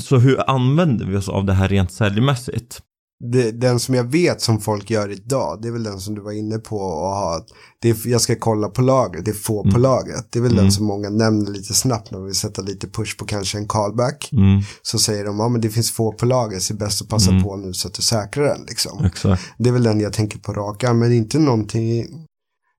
Så 0.01 0.17
hur 0.17 0.49
använder 0.49 1.05
vi 1.05 1.17
oss 1.17 1.29
av 1.29 1.45
det 1.45 1.53
här 1.53 1.67
rent 1.67 1.91
säljmässigt? 1.91 2.81
Det, 3.19 3.51
den 3.51 3.79
som 3.79 3.95
jag 3.95 4.03
vet 4.03 4.41
som 4.41 4.61
folk 4.61 4.89
gör 4.89 5.11
idag, 5.11 5.59
det 5.61 5.67
är 5.67 5.71
väl 5.71 5.83
den 5.83 5.99
som 5.99 6.15
du 6.15 6.21
var 6.21 6.31
inne 6.31 6.57
på 6.57 6.77
och 6.77 7.09
ha, 7.09 7.45
det 7.81 7.89
är, 7.89 8.07
jag 8.07 8.21
ska 8.21 8.35
kolla 8.35 8.69
på 8.69 8.81
lagret, 8.81 9.25
det 9.25 9.31
är 9.31 9.35
få 9.35 9.61
mm. 9.61 9.73
på 9.73 9.79
lagret. 9.79 10.27
Det 10.29 10.39
är 10.39 10.43
väl 10.43 10.51
mm. 10.51 10.63
den 10.63 10.71
som 10.71 10.85
många 10.85 11.09
nämner 11.09 11.51
lite 11.51 11.73
snabbt 11.73 12.11
när 12.11 12.19
vi 12.19 12.33
sätta 12.33 12.61
lite 12.61 12.87
push 12.87 13.17
på 13.17 13.25
kanske 13.25 13.57
en 13.57 13.67
callback. 13.67 14.29
Mm. 14.31 14.61
Så 14.81 14.99
säger 14.99 15.25
de, 15.25 15.39
ja 15.39 15.49
men 15.49 15.61
det 15.61 15.69
finns 15.69 15.91
få 15.91 16.11
på 16.11 16.25
lagret, 16.25 16.61
så 16.61 16.73
det 16.73 16.83
är 16.83 16.85
bäst 16.85 17.01
att 17.01 17.09
passa 17.09 17.31
mm. 17.31 17.43
på 17.43 17.55
nu 17.55 17.73
så 17.73 17.87
att 17.87 17.93
du 17.93 18.01
säkrar 18.01 18.43
den 18.43 18.65
liksom. 18.67 19.05
Exakt. 19.05 19.41
Det 19.57 19.69
är 19.69 19.73
väl 19.73 19.83
den 19.83 19.99
jag 19.99 20.13
tänker 20.13 20.39
på 20.39 20.53
raka, 20.53 20.93
men 20.93 21.13
inte 21.13 21.39
någonting, 21.39 22.05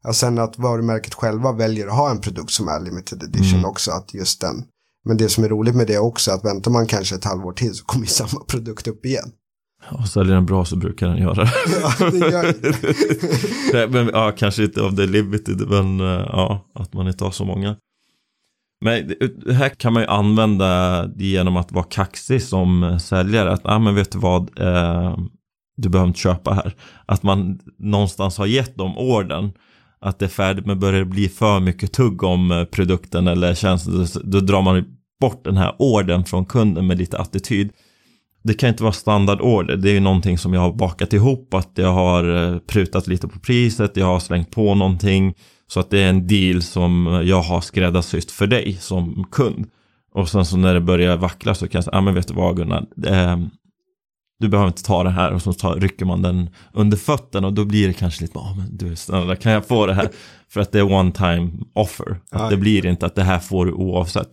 ja 0.02 0.12
sen 0.12 0.38
att 0.38 0.58
varumärket 0.58 1.14
själva 1.14 1.52
väljer 1.52 1.86
att 1.86 1.96
ha 1.96 2.10
en 2.10 2.20
produkt 2.20 2.50
som 2.50 2.68
är 2.68 2.80
limited 2.80 3.22
edition 3.22 3.58
mm. 3.58 3.64
också, 3.70 3.90
att 3.90 4.14
just 4.14 4.40
den. 4.40 4.64
Men 5.04 5.16
det 5.16 5.28
som 5.28 5.44
är 5.44 5.48
roligt 5.48 5.74
med 5.74 5.86
det 5.86 5.98
också, 5.98 6.32
att 6.32 6.44
väntar 6.44 6.70
man 6.70 6.86
kanske 6.86 7.14
ett 7.14 7.24
halvår 7.24 7.52
till 7.52 7.74
så 7.74 7.84
kommer 7.84 8.06
samma 8.06 8.44
produkt 8.44 8.88
upp 8.88 9.06
igen. 9.06 9.32
Och 9.88 10.08
säljer 10.08 10.34
den 10.34 10.46
bra 10.46 10.64
så 10.64 10.76
brukar 10.76 11.08
den 11.08 11.18
göra. 11.18 11.48
Ja, 11.82 12.10
det 12.10 12.18
gör 12.18 12.54
det. 13.72 13.88
men, 13.90 14.10
ja, 14.12 14.32
kanske 14.32 14.64
inte 14.64 14.82
av 14.82 14.94
det 14.94 15.06
limited, 15.06 15.68
men 15.68 16.00
eh, 16.00 16.26
ja, 16.26 16.66
att 16.74 16.92
man 16.92 17.08
inte 17.08 17.24
har 17.24 17.30
så 17.30 17.44
många. 17.44 17.76
Men 18.84 19.12
det 19.44 19.52
här 19.52 19.68
kan 19.68 19.92
man 19.92 20.02
ju 20.02 20.08
använda 20.08 21.08
genom 21.16 21.56
att 21.56 21.72
vara 21.72 21.84
kaxig 21.84 22.42
som 22.42 22.98
säljare. 23.00 23.52
Att, 23.52 23.60
ah, 23.64 23.78
men 23.78 23.94
vet 23.94 24.12
du 24.12 24.18
vad, 24.18 24.58
eh, 24.58 25.18
du 25.76 25.88
behöver 25.88 26.08
inte 26.08 26.20
köpa 26.20 26.54
här. 26.54 26.74
Att 27.06 27.22
man 27.22 27.60
någonstans 27.78 28.38
har 28.38 28.46
gett 28.46 28.76
dem 28.76 28.98
orden. 28.98 29.52
Att 30.00 30.18
det 30.18 30.24
är 30.24 30.28
färdigt, 30.28 30.66
men 30.66 30.80
börjar 30.80 30.98
det 30.98 31.04
bli 31.04 31.28
för 31.28 31.60
mycket 31.60 31.92
tugg 31.92 32.22
om 32.22 32.50
eh, 32.50 32.64
produkten 32.64 33.26
eller 33.26 33.54
tjänsten, 33.54 34.06
då 34.24 34.40
drar 34.40 34.62
man 34.62 34.84
bort 35.20 35.44
den 35.44 35.56
här 35.56 35.74
orden 35.78 36.24
från 36.24 36.44
kunden 36.44 36.86
med 36.86 36.98
lite 36.98 37.18
attityd 37.18 37.72
det 38.42 38.54
kan 38.54 38.68
inte 38.68 38.82
vara 38.82 38.92
standardorder. 38.92 39.76
Det 39.76 39.90
är 39.90 39.94
ju 39.94 40.00
någonting 40.00 40.38
som 40.38 40.54
jag 40.54 40.60
har 40.60 40.72
bakat 40.72 41.12
ihop. 41.12 41.54
Att 41.54 41.70
jag 41.74 41.92
har 41.92 42.52
eh, 42.52 42.58
prutat 42.58 43.06
lite 43.06 43.28
på 43.28 43.38
priset. 43.38 43.96
Jag 43.96 44.06
har 44.06 44.20
slängt 44.20 44.50
på 44.50 44.74
någonting. 44.74 45.34
Så 45.66 45.80
att 45.80 45.90
det 45.90 45.98
är 45.98 46.08
en 46.08 46.26
deal 46.26 46.62
som 46.62 47.22
jag 47.24 47.42
har 47.42 47.60
skräddarsytt 47.60 48.30
för 48.30 48.46
dig 48.46 48.76
som 48.80 49.26
kund. 49.30 49.66
Och 50.14 50.28
sen 50.28 50.44
så 50.44 50.56
när 50.56 50.74
det 50.74 50.80
börjar 50.80 51.16
vackla 51.16 51.54
så 51.54 51.68
kan 51.68 51.78
jag 51.78 51.84
säga, 51.84 51.94
ja 51.94 51.98
ah, 51.98 52.02
men 52.02 52.14
vet 52.14 52.28
du 52.28 52.34
vad 52.34 52.56
Gunnar. 52.56 52.86
Eh, 53.06 53.38
du 54.38 54.48
behöver 54.48 54.68
inte 54.68 54.82
ta 54.82 55.02
det 55.02 55.10
här 55.10 55.32
och 55.32 55.42
så 55.42 55.52
tar, 55.52 55.76
rycker 55.76 56.04
man 56.04 56.22
den 56.22 56.50
under 56.72 56.96
fötterna 56.96 57.46
och 57.46 57.52
då 57.52 57.64
blir 57.64 57.88
det 57.88 57.92
kanske 57.94 58.22
lite, 58.22 58.32
ja 58.34 58.40
ah, 58.40 58.54
men 58.54 58.76
du 58.76 58.96
snälla 58.96 59.36
kan 59.36 59.52
jag 59.52 59.66
få 59.66 59.86
det 59.86 59.94
här? 59.94 60.08
för 60.48 60.60
att 60.60 60.72
det 60.72 60.78
är 60.78 60.92
one 60.92 61.12
time 61.12 61.50
offer. 61.72 62.20
Att 62.30 62.50
det 62.50 62.56
blir 62.56 62.86
inte 62.86 63.06
att 63.06 63.14
det 63.14 63.24
här 63.24 63.38
får 63.38 63.66
du 63.66 63.72
oavsett. 63.72 64.30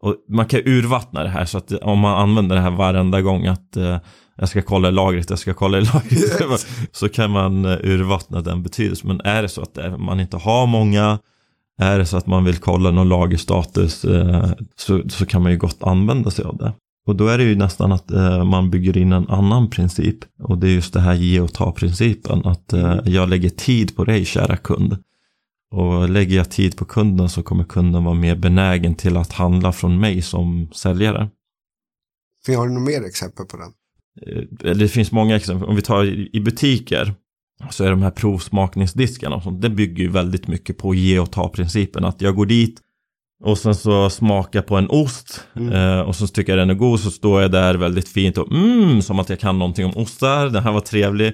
Och 0.00 0.16
man 0.28 0.46
kan 0.46 0.60
urvattna 0.64 1.22
det 1.22 1.28
här 1.28 1.44
så 1.44 1.58
att 1.58 1.72
om 1.72 1.98
man 1.98 2.22
använder 2.22 2.56
det 2.56 2.62
här 2.62 2.70
varenda 2.70 3.20
gång 3.20 3.46
att 3.46 3.76
eh, 3.76 3.98
jag 4.36 4.48
ska 4.48 4.62
kolla 4.62 4.88
i 4.88 4.92
lagret, 4.92 5.30
jag 5.30 5.38
ska 5.38 5.54
kolla 5.54 5.78
i 5.78 5.80
lagret. 5.80 6.66
så 6.92 7.08
kan 7.08 7.30
man 7.30 7.64
eh, 7.64 7.78
urvattna 7.82 8.40
den 8.40 8.62
betydelsen. 8.62 9.08
Men 9.08 9.20
är 9.20 9.42
det 9.42 9.48
så 9.48 9.62
att 9.62 9.78
man 9.98 10.20
inte 10.20 10.36
har 10.36 10.66
många, 10.66 11.18
är 11.80 11.98
det 11.98 12.06
så 12.06 12.16
att 12.16 12.26
man 12.26 12.44
vill 12.44 12.58
kolla 12.58 12.90
någon 12.90 13.08
lagerstatus 13.08 14.04
eh, 14.04 14.50
så, 14.76 15.02
så 15.08 15.26
kan 15.26 15.42
man 15.42 15.52
ju 15.52 15.58
gott 15.58 15.82
använda 15.82 16.30
sig 16.30 16.44
av 16.44 16.56
det. 16.56 16.72
Och 17.08 17.16
då 17.16 17.26
är 17.26 17.38
det 17.38 17.44
ju 17.44 17.56
nästan 17.56 17.92
att 17.92 18.10
eh, 18.10 18.44
man 18.44 18.70
bygger 18.70 18.96
in 18.96 19.12
en 19.12 19.28
annan 19.28 19.70
princip. 19.70 20.16
Och 20.42 20.58
det 20.58 20.68
är 20.68 20.70
just 20.70 20.92
det 20.92 21.00
här 21.00 21.14
ge 21.14 21.40
och 21.40 21.52
ta 21.52 21.72
principen. 21.72 22.46
Att 22.46 22.72
eh, 22.72 22.98
jag 23.04 23.28
lägger 23.28 23.48
tid 23.48 23.96
på 23.96 24.04
dig 24.04 24.24
kära 24.24 24.56
kund. 24.56 24.96
Och 25.70 26.08
lägger 26.08 26.36
jag 26.36 26.50
tid 26.50 26.76
på 26.76 26.84
kunden 26.84 27.28
så 27.28 27.42
kommer 27.42 27.64
kunden 27.64 28.04
vara 28.04 28.14
mer 28.14 28.36
benägen 28.36 28.94
till 28.94 29.16
att 29.16 29.32
handla 29.32 29.72
från 29.72 30.00
mig 30.00 30.22
som 30.22 30.68
säljare. 30.72 31.30
Har 32.46 32.66
du 32.66 32.72
några 32.72 32.86
mer 32.86 33.04
exempel 33.04 33.46
på 33.46 33.56
den? 33.56 33.72
Eh, 34.64 34.76
det 34.76 34.88
finns 34.88 35.12
många 35.12 35.36
exempel. 35.36 35.68
Om 35.68 35.76
vi 35.76 35.82
tar 35.82 36.04
i 36.36 36.40
butiker 36.40 37.14
så 37.70 37.84
är 37.84 37.90
de 37.90 38.02
här 38.02 38.10
provsmakningsdiskarna 38.10 39.36
och 39.36 39.42
sånt, 39.42 39.62
det 39.62 39.70
bygger 39.70 40.04
ju 40.04 40.10
väldigt 40.10 40.48
mycket 40.48 40.78
på 40.78 40.94
ge 40.94 41.18
och 41.18 41.32
ta 41.32 41.48
principen. 41.48 42.04
Att 42.04 42.20
jag 42.20 42.34
går 42.36 42.46
dit 42.46 42.80
och 43.44 43.58
sen 43.58 43.74
så 43.74 44.10
smakar 44.10 44.62
på 44.62 44.76
en 44.76 44.90
ost 44.90 45.44
mm. 45.56 45.72
eh, 45.72 46.00
och 46.00 46.16
så 46.16 46.26
tycker 46.26 46.52
jag 46.52 46.58
den 46.58 46.70
är 46.70 46.74
god 46.74 47.00
så 47.00 47.10
står 47.10 47.42
jag 47.42 47.52
där 47.52 47.74
väldigt 47.74 48.08
fint 48.08 48.38
och 48.38 48.52
mm, 48.52 49.02
som 49.02 49.18
att 49.18 49.28
jag 49.28 49.40
kan 49.40 49.58
någonting 49.58 49.84
om 49.84 49.96
ostar, 49.96 50.48
den 50.48 50.62
här 50.62 50.72
var 50.72 50.80
trevlig. 50.80 51.32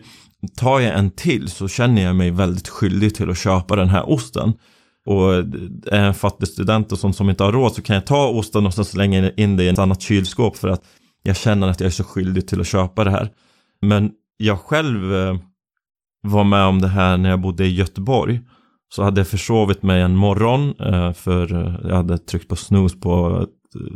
Tar 0.48 0.80
jag 0.80 0.98
en 0.98 1.10
till 1.10 1.48
så 1.48 1.68
känner 1.68 2.02
jag 2.02 2.16
mig 2.16 2.30
väldigt 2.30 2.68
skyldig 2.68 3.14
till 3.14 3.30
att 3.30 3.38
köpa 3.38 3.76
den 3.76 3.88
här 3.88 4.10
osten. 4.10 4.52
Och 5.06 5.34
är 5.34 5.44
jag 5.90 6.06
en 6.06 6.14
fattig 6.14 6.48
student 6.48 6.92
och 6.92 6.98
sånt 6.98 7.16
som 7.16 7.30
inte 7.30 7.44
har 7.44 7.52
råd 7.52 7.72
så 7.72 7.82
kan 7.82 7.94
jag 7.94 8.06
ta 8.06 8.28
osten 8.28 8.66
och 8.66 8.74
sen 8.74 8.84
slänga 8.84 9.30
in 9.30 9.56
det 9.56 9.64
i 9.64 9.68
ett 9.68 9.78
annat 9.78 10.02
kylskåp 10.02 10.56
för 10.56 10.68
att 10.68 10.84
jag 11.22 11.36
känner 11.36 11.68
att 11.68 11.80
jag 11.80 11.86
är 11.86 11.90
så 11.90 12.04
skyldig 12.04 12.48
till 12.48 12.60
att 12.60 12.66
köpa 12.66 13.04
det 13.04 13.10
här. 13.10 13.30
Men 13.82 14.10
jag 14.36 14.60
själv 14.60 15.14
eh, 15.14 15.36
var 16.22 16.44
med 16.44 16.66
om 16.66 16.80
det 16.80 16.88
här 16.88 17.16
när 17.16 17.30
jag 17.30 17.40
bodde 17.40 17.64
i 17.66 17.74
Göteborg. 17.74 18.40
Så 18.94 19.02
hade 19.02 19.20
jag 19.20 19.28
försovit 19.28 19.82
mig 19.82 20.02
en 20.02 20.16
morgon 20.16 20.74
eh, 20.80 21.12
för 21.12 21.54
eh, 21.54 21.88
jag 21.88 21.96
hade 21.96 22.18
tryckt 22.18 22.48
på 22.48 22.56
snooze 22.56 22.96
på 22.96 23.46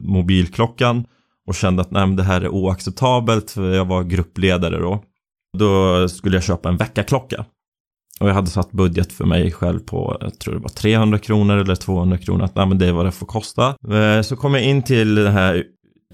mobilklockan 0.03 1.05
och 1.47 1.55
kände 1.55 1.83
att 1.83 1.91
nej, 1.91 2.17
det 2.17 2.23
här 2.23 2.41
är 2.41 2.49
oacceptabelt 2.49 3.51
för 3.51 3.75
jag 3.75 3.85
var 3.85 4.03
gruppledare 4.03 4.79
då. 4.79 5.03
Då 5.59 6.09
skulle 6.09 6.37
jag 6.37 6.45
köpa 6.45 6.69
en 6.69 6.77
väckarklocka. 6.77 7.45
Och 8.21 8.29
jag 8.29 8.35
hade 8.35 8.51
satt 8.51 8.73
budget 8.73 9.13
för 9.13 9.25
mig 9.25 9.53
själv 9.53 9.79
på, 9.79 10.17
jag 10.21 10.39
tror 10.39 10.55
det 10.55 10.61
var 10.61 10.69
300 10.69 11.19
kronor 11.19 11.57
eller 11.57 11.75
200 11.75 12.19
kronor. 12.19 12.45
Att 12.45 12.55
nej, 12.55 12.67
men 12.67 12.79
det 12.79 12.87
är 12.87 12.93
vad 12.93 13.05
det 13.05 13.13
får 13.13 13.27
kosta. 13.27 13.69
Eh, 13.69 14.23
så 14.23 14.37
kom 14.37 14.55
jag 14.55 14.65
in 14.65 14.83
till 14.83 15.15
den 15.15 15.33
här 15.33 15.65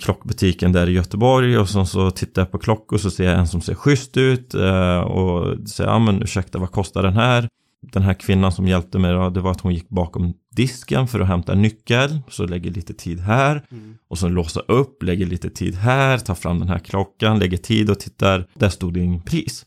klockbutiken 0.00 0.72
där 0.72 0.88
i 0.88 0.92
Göteborg 0.92 1.58
och 1.58 1.68
så, 1.68 1.86
så 1.86 2.10
tittar 2.10 2.42
jag 2.42 2.50
på 2.50 2.58
klockor 2.58 2.98
så 2.98 3.10
ser 3.10 3.24
jag 3.24 3.38
en 3.38 3.48
som 3.48 3.60
ser 3.60 3.74
schysst 3.74 4.16
ut 4.16 4.54
eh, 4.54 4.98
och 4.98 5.68
säger 5.68 5.90
ja 5.90 5.98
men 5.98 6.22
ursäkta 6.22 6.58
vad 6.58 6.70
kostar 6.70 7.02
den 7.02 7.14
här? 7.14 7.48
Den 7.92 8.02
här 8.02 8.14
kvinnan 8.14 8.52
som 8.52 8.68
hjälpte 8.68 8.98
mig 8.98 9.12
då, 9.12 9.30
det 9.30 9.40
var 9.40 9.50
att 9.50 9.60
hon 9.60 9.74
gick 9.74 9.88
bakom 9.88 10.34
disken 10.56 11.08
för 11.08 11.20
att 11.20 11.28
hämta 11.28 11.52
en 11.52 11.62
nyckel, 11.62 12.20
så 12.28 12.46
lägger 12.46 12.70
lite 12.70 12.94
tid 12.94 13.20
här 13.20 13.62
mm. 13.70 13.94
och 14.08 14.18
så 14.18 14.28
låsa 14.28 14.60
upp, 14.60 15.02
lägger 15.02 15.26
lite 15.26 15.50
tid 15.50 15.74
här, 15.74 16.18
tar 16.18 16.34
fram 16.34 16.58
den 16.58 16.68
här 16.68 16.78
klockan, 16.78 17.38
lägger 17.38 17.56
tid 17.56 17.90
och 17.90 18.00
tittar, 18.00 18.46
där 18.54 18.68
stod 18.68 18.94
det 18.94 19.00
ingen 19.00 19.22
pris. 19.22 19.66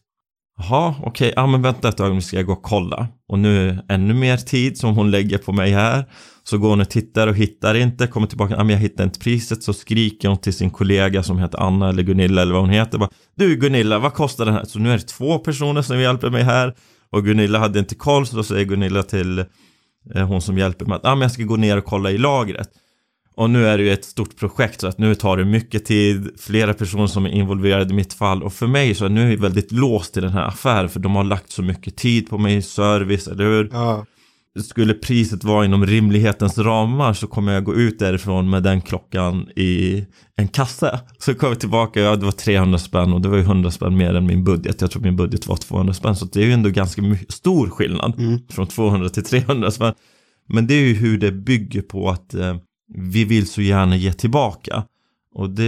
Jaha, 0.58 0.96
okej, 1.00 1.10
okay. 1.10 1.34
ja 1.36 1.48
men 1.48 1.62
vänta 1.62 1.90
ett 1.90 2.00
ögonblick 2.00 2.26
ska 2.26 2.38
jag 2.38 2.46
gå 2.46 2.54
och 2.54 2.64
kolla. 2.64 3.08
Och 3.28 3.40
nu 3.40 3.80
ännu 3.90 4.14
mer 4.14 4.38
tid 4.38 4.78
som 4.78 4.96
hon 4.96 5.12
lägger 5.12 5.38
på 5.38 5.52
mig 5.52 5.72
här. 5.72 6.06
Så 6.44 6.58
går 6.58 6.70
hon 6.70 6.82
och 6.82 6.90
tittar 6.90 7.28
och 7.28 7.36
hittar 7.36 7.76
inte, 7.76 8.08
kommer 8.08 8.28
tillbaka, 8.28 8.54
ja 8.54 8.64
men 8.64 8.74
jag 8.74 8.82
hittar 8.82 9.04
inte 9.04 9.20
priset, 9.20 9.64
så 9.64 9.74
skriker 9.74 10.28
hon 10.28 10.38
till 10.38 10.54
sin 10.54 10.70
kollega 10.70 11.24
som 11.24 11.38
heter 11.38 11.58
Anna 11.58 11.90
eller 11.90 12.04
Gunilla 12.04 12.42
eller 12.42 12.54
vad 12.54 12.62
hon 12.62 12.70
heter. 12.70 12.98
Bara, 12.98 13.10
du 13.36 13.56
Gunilla, 13.56 14.00
vad 14.00 14.14
kostar 14.14 14.46
den 14.46 14.54
här? 14.54 14.66
Så 14.66 14.80
nu 14.80 14.92
är 14.92 14.98
det 14.98 15.04
två 15.04 15.40
personer 15.40 15.82
som 15.82 16.00
hjälper 16.00 16.30
mig 16.30 16.44
här. 16.44 16.76
Och 17.10 17.26
Gunilla 17.26 17.60
hade 17.60 17.80
inte 17.80 17.96
koll, 17.96 18.28
så 18.28 18.36
då 18.36 18.44
säger 18.44 18.66
Gunilla 18.66 19.04
till 19.04 19.40
eh, 20.16 20.28
hon 20.28 20.42
som 20.42 20.58
hjälper 20.58 20.86
mig 20.86 20.96
att, 20.96 21.06
ah, 21.06 21.16
men 21.16 21.22
jag 21.22 21.32
ska 21.32 21.44
gå 21.44 21.56
ner 21.56 21.78
och 21.78 21.86
kolla 21.86 22.12
i 22.12 22.18
lagret. 22.18 22.70
Och 23.36 23.50
nu 23.50 23.68
är 23.68 23.78
det 23.78 23.84
ju 23.84 23.92
ett 23.92 24.06
stort 24.06 24.36
projekt 24.36 24.82
så 24.82 24.88
att 24.88 24.98
nu 24.98 25.16
tar 25.16 25.38
det 25.38 25.46
mycket 25.46 25.86
tid, 25.86 26.30
flera 26.40 26.74
personer 26.74 27.08
som 27.08 27.26
är 27.26 27.30
involverade 27.30 27.94
i 27.94 27.96
mitt 27.96 28.14
fall 28.14 28.44
och 28.44 28.54
för 28.54 28.68
mig 28.68 28.96
så 28.96 29.06
är 29.06 29.10
nu 29.10 29.36
väldigt 29.36 29.72
låst 29.72 30.18
i 30.18 30.22
den 30.22 30.32
här 30.32 30.48
affären 30.48 30.90
för 30.90 31.00
de 31.00 31.16
har 31.16 31.24
lagt 31.24 31.52
så 31.52 31.62
mycket 31.62 31.96
tid 31.96 32.30
på 32.30 32.38
mig, 32.38 32.62
service, 32.62 33.28
eller 33.28 33.44
hur? 33.44 33.70
Ja. 33.74 34.06
Skulle 34.64 34.94
priset 34.94 35.44
vara 35.44 35.66
inom 35.66 35.86
rimlighetens 35.86 36.58
ramar 36.58 37.14
så 37.14 37.28
kommer 37.28 37.54
jag 37.54 37.64
gå 37.64 37.76
ut 37.76 38.00
därifrån 38.00 38.50
med 38.50 38.64
den 38.64 38.82
klockan 38.82 39.50
i 39.56 40.06
en 40.36 40.48
kasse. 40.48 41.00
Så 41.20 41.34
kommer 41.34 41.54
jag 41.54 41.60
tillbaka, 41.60 42.00
ja 42.00 42.16
det 42.16 42.26
var 42.26 42.32
300 42.32 42.80
spänn 42.80 43.14
och 43.14 43.22
det 43.22 43.30
var 43.30 43.38
ju 43.38 43.44
100 43.44 43.72
spänn 43.72 43.98
mer 43.98 44.14
än 44.14 44.26
min 44.26 44.44
budget. 44.44 44.82
Jag 44.82 44.92
tror 44.92 45.02
min 45.02 45.16
budget 45.16 45.48
var 45.48 45.56
200 45.56 45.94
spänn 45.94 46.16
så 46.16 46.26
det 46.26 46.42
är 46.42 46.46
ju 46.46 46.54
ändå 46.54 46.70
ganska 46.70 47.02
stor 47.30 47.70
skillnad 47.70 48.20
mm. 48.20 48.40
från 48.50 48.68
200 48.68 49.10
till 49.10 49.24
300 49.24 49.72
spänn. 49.72 49.94
Men 50.50 50.68
det 50.68 50.74
är 50.74 50.88
ju 50.88 50.94
hur 50.94 51.18
det 51.18 51.32
bygger 51.32 51.82
på 51.82 52.10
att 52.10 52.34
eh, 52.34 52.56
vi 52.96 53.24
vill 53.26 53.48
så 53.48 53.62
gärna 53.62 53.96
ge 53.96 54.14
tillbaka. 54.14 54.84
Och 55.38 55.50
det 55.50 55.63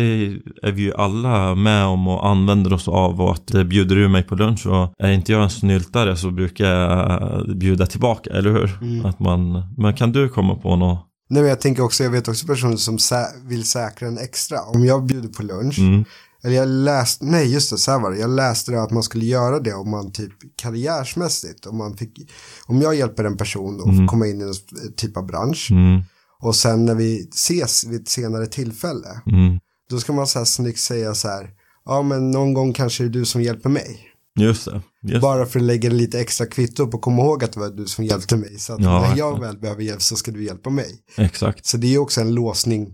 är 0.63 0.71
vi 0.71 0.81
ju 0.81 0.93
alla 0.93 1.55
med 1.55 1.85
om 1.85 2.07
och 2.07 2.27
använder 2.27 2.73
oss 2.73 2.87
av 2.87 3.21
och 3.21 3.31
att 3.31 3.45
bjuder 3.45 3.95
du 3.95 4.07
mig 4.07 4.23
på 4.23 4.35
lunch 4.35 4.67
och 4.67 4.93
är 4.97 5.11
inte 5.11 5.31
jag 5.31 5.43
en 5.43 5.49
snyltare 5.49 6.17
så 6.17 6.31
brukar 6.31 6.65
jag 6.65 7.57
bjuda 7.57 7.85
tillbaka, 7.85 8.29
eller 8.29 8.51
hur? 8.51 8.77
Mm. 8.81 9.05
Att 9.05 9.19
man, 9.19 9.63
men 9.77 9.93
kan 9.93 10.11
du 10.11 10.29
komma 10.29 10.55
på 10.55 10.75
något? 10.75 10.99
Nej 11.29 11.41
men 11.41 11.49
jag 11.49 11.61
tänker 11.61 11.83
också, 11.83 12.03
jag 12.03 12.11
vet 12.11 12.27
också 12.27 12.47
personer 12.47 12.75
som 12.75 12.99
sä 12.99 13.25
vill 13.47 13.63
säkra 13.63 14.07
en 14.07 14.17
extra. 14.17 14.61
Om 14.61 14.85
jag 14.85 15.05
bjuder 15.05 15.29
på 15.29 15.43
lunch, 15.43 15.79
mm. 15.79 16.05
eller 16.43 16.55
jag 16.55 16.67
läste, 16.67 17.25
nej 17.25 17.53
just 17.53 17.71
det, 17.71 17.77
så 17.77 17.91
här 17.91 17.99
var 17.99 18.11
det, 18.11 18.17
jag 18.17 18.29
läste 18.29 18.71
det 18.71 18.83
att 18.83 18.91
man 18.91 19.03
skulle 19.03 19.25
göra 19.25 19.59
det 19.59 19.73
om 19.73 19.91
man 19.91 20.11
typ 20.11 20.33
karriärsmässigt, 20.61 21.65
om 21.65 21.77
man 21.77 21.97
fick, 21.97 22.31
om 22.65 22.81
jag 22.81 22.95
hjälper 22.95 23.23
en 23.23 23.37
person 23.37 23.79
att 23.79 23.85
mm. 23.85 24.07
komma 24.07 24.27
in 24.27 24.41
i 24.41 24.43
en 24.43 24.53
typ 24.97 25.17
av 25.17 25.25
bransch, 25.25 25.67
mm 25.71 26.01
och 26.41 26.55
sen 26.55 26.85
när 26.85 26.95
vi 26.95 27.29
ses 27.33 27.83
vid 27.83 28.01
ett 28.01 28.07
senare 28.07 28.47
tillfälle, 28.47 29.21
mm. 29.25 29.58
Då 29.89 29.99
ska 29.99 30.13
man 30.13 30.27
så 30.27 30.39
här 30.39 30.45
snyggt 30.45 30.79
säga 30.79 31.13
så 31.13 31.27
här, 31.27 31.49
ja 31.85 32.01
men 32.01 32.31
någon 32.31 32.53
gång 32.53 32.73
kanske 32.73 33.03
det 33.03 33.07
är 33.07 33.09
du 33.09 33.25
som 33.25 33.41
hjälper 33.41 33.69
mig. 33.69 34.05
Just 34.39 34.65
det. 34.65 34.81
Just. 35.03 35.21
Bara 35.21 35.45
för 35.45 35.59
att 35.59 35.65
lägga 35.65 35.89
lite 35.89 36.19
extra 36.19 36.45
kvitto 36.45 36.87
på 36.87 36.97
komma 36.97 37.21
ihåg 37.21 37.43
att 37.43 37.53
det 37.53 37.59
var 37.59 37.69
du 37.69 37.85
som 37.85 38.05
hjälpte 38.05 38.37
mig. 38.37 38.59
Så 38.59 38.73
att 38.73 38.81
ja, 38.81 39.01
när 39.01 39.17
jag 39.17 39.39
väl 39.39 39.57
behöver 39.57 39.83
hjälp 39.83 40.01
så 40.01 40.15
ska 40.15 40.31
du 40.31 40.43
hjälpa 40.43 40.69
mig. 40.69 40.87
Exakt. 41.17 41.65
Så 41.65 41.77
det 41.77 41.95
är 41.95 41.97
också 41.97 42.21
en 42.21 42.33
låsning, 42.33 42.93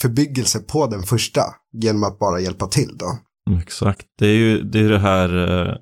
förbyggelse 0.00 0.58
på 0.58 0.86
den 0.86 1.02
första, 1.02 1.42
genom 1.72 2.04
att 2.04 2.18
bara 2.18 2.40
hjälpa 2.40 2.66
till 2.66 2.96
då. 2.98 3.18
Exakt, 3.58 4.06
det 4.18 4.26
är 4.26 4.34
ju 4.34 4.62
det, 4.62 4.78
är 4.78 4.88
det 4.88 4.98
här 4.98 5.36
uh, 5.36 5.74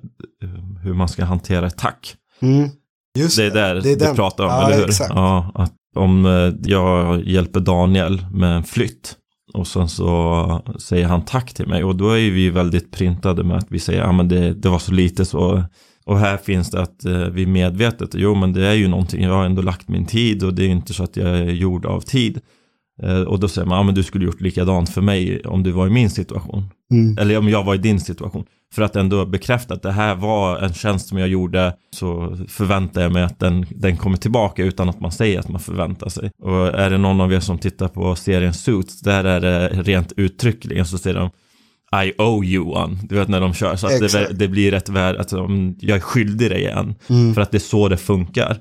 hur 0.83 0.93
man 0.93 1.09
ska 1.09 1.25
hantera 1.25 1.67
ett 1.67 1.77
tack. 1.77 2.15
Mm. 2.39 2.69
Just 3.17 3.37
det 3.37 3.45
är 3.45 3.51
där 3.51 3.75
det 3.75 3.91
är 3.91 3.95
du 3.95 4.05
den. 4.05 4.15
pratar 4.15 4.43
om, 4.43 4.49
ja, 4.49 4.67
eller 4.67 4.77
hur? 4.77 4.89
Exakt. 4.89 5.11
Ja, 5.15 5.51
att 5.55 5.73
om 5.95 6.25
eh, 6.25 6.71
jag 6.71 7.23
hjälper 7.23 7.59
Daniel 7.59 8.25
med 8.31 8.57
en 8.57 8.63
flytt 8.63 9.15
och 9.53 9.67
sen 9.67 9.89
så 9.89 10.61
säger 10.79 11.07
han 11.07 11.25
tack 11.25 11.53
till 11.53 11.67
mig. 11.67 11.83
Och 11.83 11.95
då 11.95 12.09
är 12.09 12.31
vi 12.31 12.49
väldigt 12.49 12.91
printade 12.91 13.43
med 13.43 13.57
att 13.57 13.71
vi 13.71 13.79
säger 13.79 14.01
ja 14.01 14.11
men 14.11 14.27
det, 14.27 14.53
det 14.53 14.69
var 14.69 14.79
så 14.79 14.91
lite 14.91 15.25
så 15.25 15.63
och 16.09 16.19
här 16.19 16.37
finns 16.37 16.71
det 16.71 16.81
att 16.81 17.05
eh, 17.05 17.19
vi 17.19 17.45
medvetet, 17.45 18.09
jo 18.13 18.35
men 18.35 18.53
det 18.53 18.65
är 18.65 18.73
ju 18.73 18.87
någonting, 18.87 19.23
jag 19.23 19.33
har 19.33 19.45
ändå 19.45 19.61
lagt 19.61 19.87
min 19.87 20.05
tid 20.05 20.43
och 20.43 20.53
det 20.53 20.63
är 20.63 20.67
inte 20.67 20.93
så 20.93 21.03
att 21.03 21.17
jag 21.17 21.29
är 21.29 21.51
gjord 21.51 21.85
av 21.85 22.01
tid. 22.01 22.41
Eh, 23.03 23.21
och 23.21 23.39
då 23.39 23.47
säger 23.47 23.67
man, 23.67 23.77
ja 23.77 23.83
men 23.83 23.95
du 23.95 24.03
skulle 24.03 24.25
gjort 24.25 24.41
likadant 24.41 24.89
för 24.89 25.01
mig 25.01 25.41
om 25.45 25.63
du 25.63 25.71
var 25.71 25.87
i 25.87 25.89
min 25.89 26.09
situation. 26.09 26.69
Mm. 26.91 27.17
Eller 27.17 27.37
om 27.37 27.49
jag 27.49 27.63
var 27.63 27.75
i 27.75 27.77
din 27.77 27.99
situation. 27.99 28.45
För 28.73 28.81
att 28.81 28.95
ändå 28.95 29.25
bekräfta 29.25 29.73
att 29.73 29.81
det 29.81 29.91
här 29.91 30.15
var 30.15 30.57
en 30.57 30.73
tjänst 30.73 31.07
som 31.07 31.17
jag 31.17 31.29
gjorde 31.29 31.73
så 31.95 32.37
förväntar 32.47 33.01
jag 33.01 33.11
mig 33.11 33.23
att 33.23 33.39
den, 33.39 33.65
den 33.69 33.97
kommer 33.97 34.17
tillbaka 34.17 34.63
utan 34.63 34.89
att 34.89 34.99
man 34.99 35.11
säger 35.11 35.39
att 35.39 35.49
man 35.49 35.59
förväntar 35.59 36.09
sig. 36.09 36.31
Och 36.41 36.67
är 36.67 36.89
det 36.89 36.97
någon 36.97 37.21
av 37.21 37.33
er 37.33 37.39
som 37.39 37.57
tittar 37.57 37.87
på 37.87 38.15
serien 38.15 38.53
Suits, 38.53 39.01
där 39.01 39.23
är 39.23 39.39
det 39.39 39.67
rent 39.67 40.13
uttryckligen 40.17 40.85
så 40.85 40.97
säger 40.97 41.19
de 41.19 41.29
I 42.05 42.13
owe 42.17 42.45
you 42.45 42.65
one. 42.65 42.97
Du 43.03 43.15
vet 43.15 43.27
när 43.27 43.41
de 43.41 43.53
kör 43.53 43.75
så 43.75 43.87
att 43.87 43.99
det, 43.99 44.27
det, 44.33 44.47
blir 44.47 44.73
ett 44.73 44.89
värde, 44.89 45.19
att 45.19 45.31
jag 45.79 45.97
är 45.97 45.99
skyldig 45.99 46.51
dig 46.51 46.65
en. 46.65 46.95
Mm. 47.09 47.33
För 47.33 47.41
att 47.41 47.51
det 47.51 47.57
är 47.57 47.59
så 47.59 47.89
det 47.89 47.97
funkar. 47.97 48.57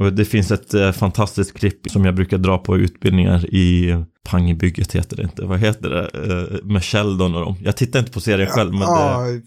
Och 0.00 0.12
det 0.12 0.24
finns 0.24 0.50
ett 0.50 0.74
eh, 0.74 0.92
fantastiskt 0.92 1.58
klipp 1.58 1.90
som 1.90 2.04
jag 2.04 2.14
brukar 2.14 2.38
dra 2.38 2.58
på 2.58 2.76
utbildningar 2.76 3.54
i 3.54 3.96
Pangbygget 4.24 4.92
heter 4.92 5.16
det 5.16 5.22
inte. 5.22 5.44
Vad 5.44 5.58
heter 5.58 5.90
det? 5.90 6.10
Eh, 6.14 6.64
med 6.64 6.84
Sheldon 6.84 7.34
och 7.34 7.40
dem. 7.40 7.56
Jag 7.60 7.76
tittar 7.76 7.98
inte 7.98 8.12
på 8.12 8.20
serien 8.20 8.48
ja, 8.48 8.54
själv 8.54 8.72
men 8.72 8.80
ja, 8.80 9.20
det... 9.20 9.42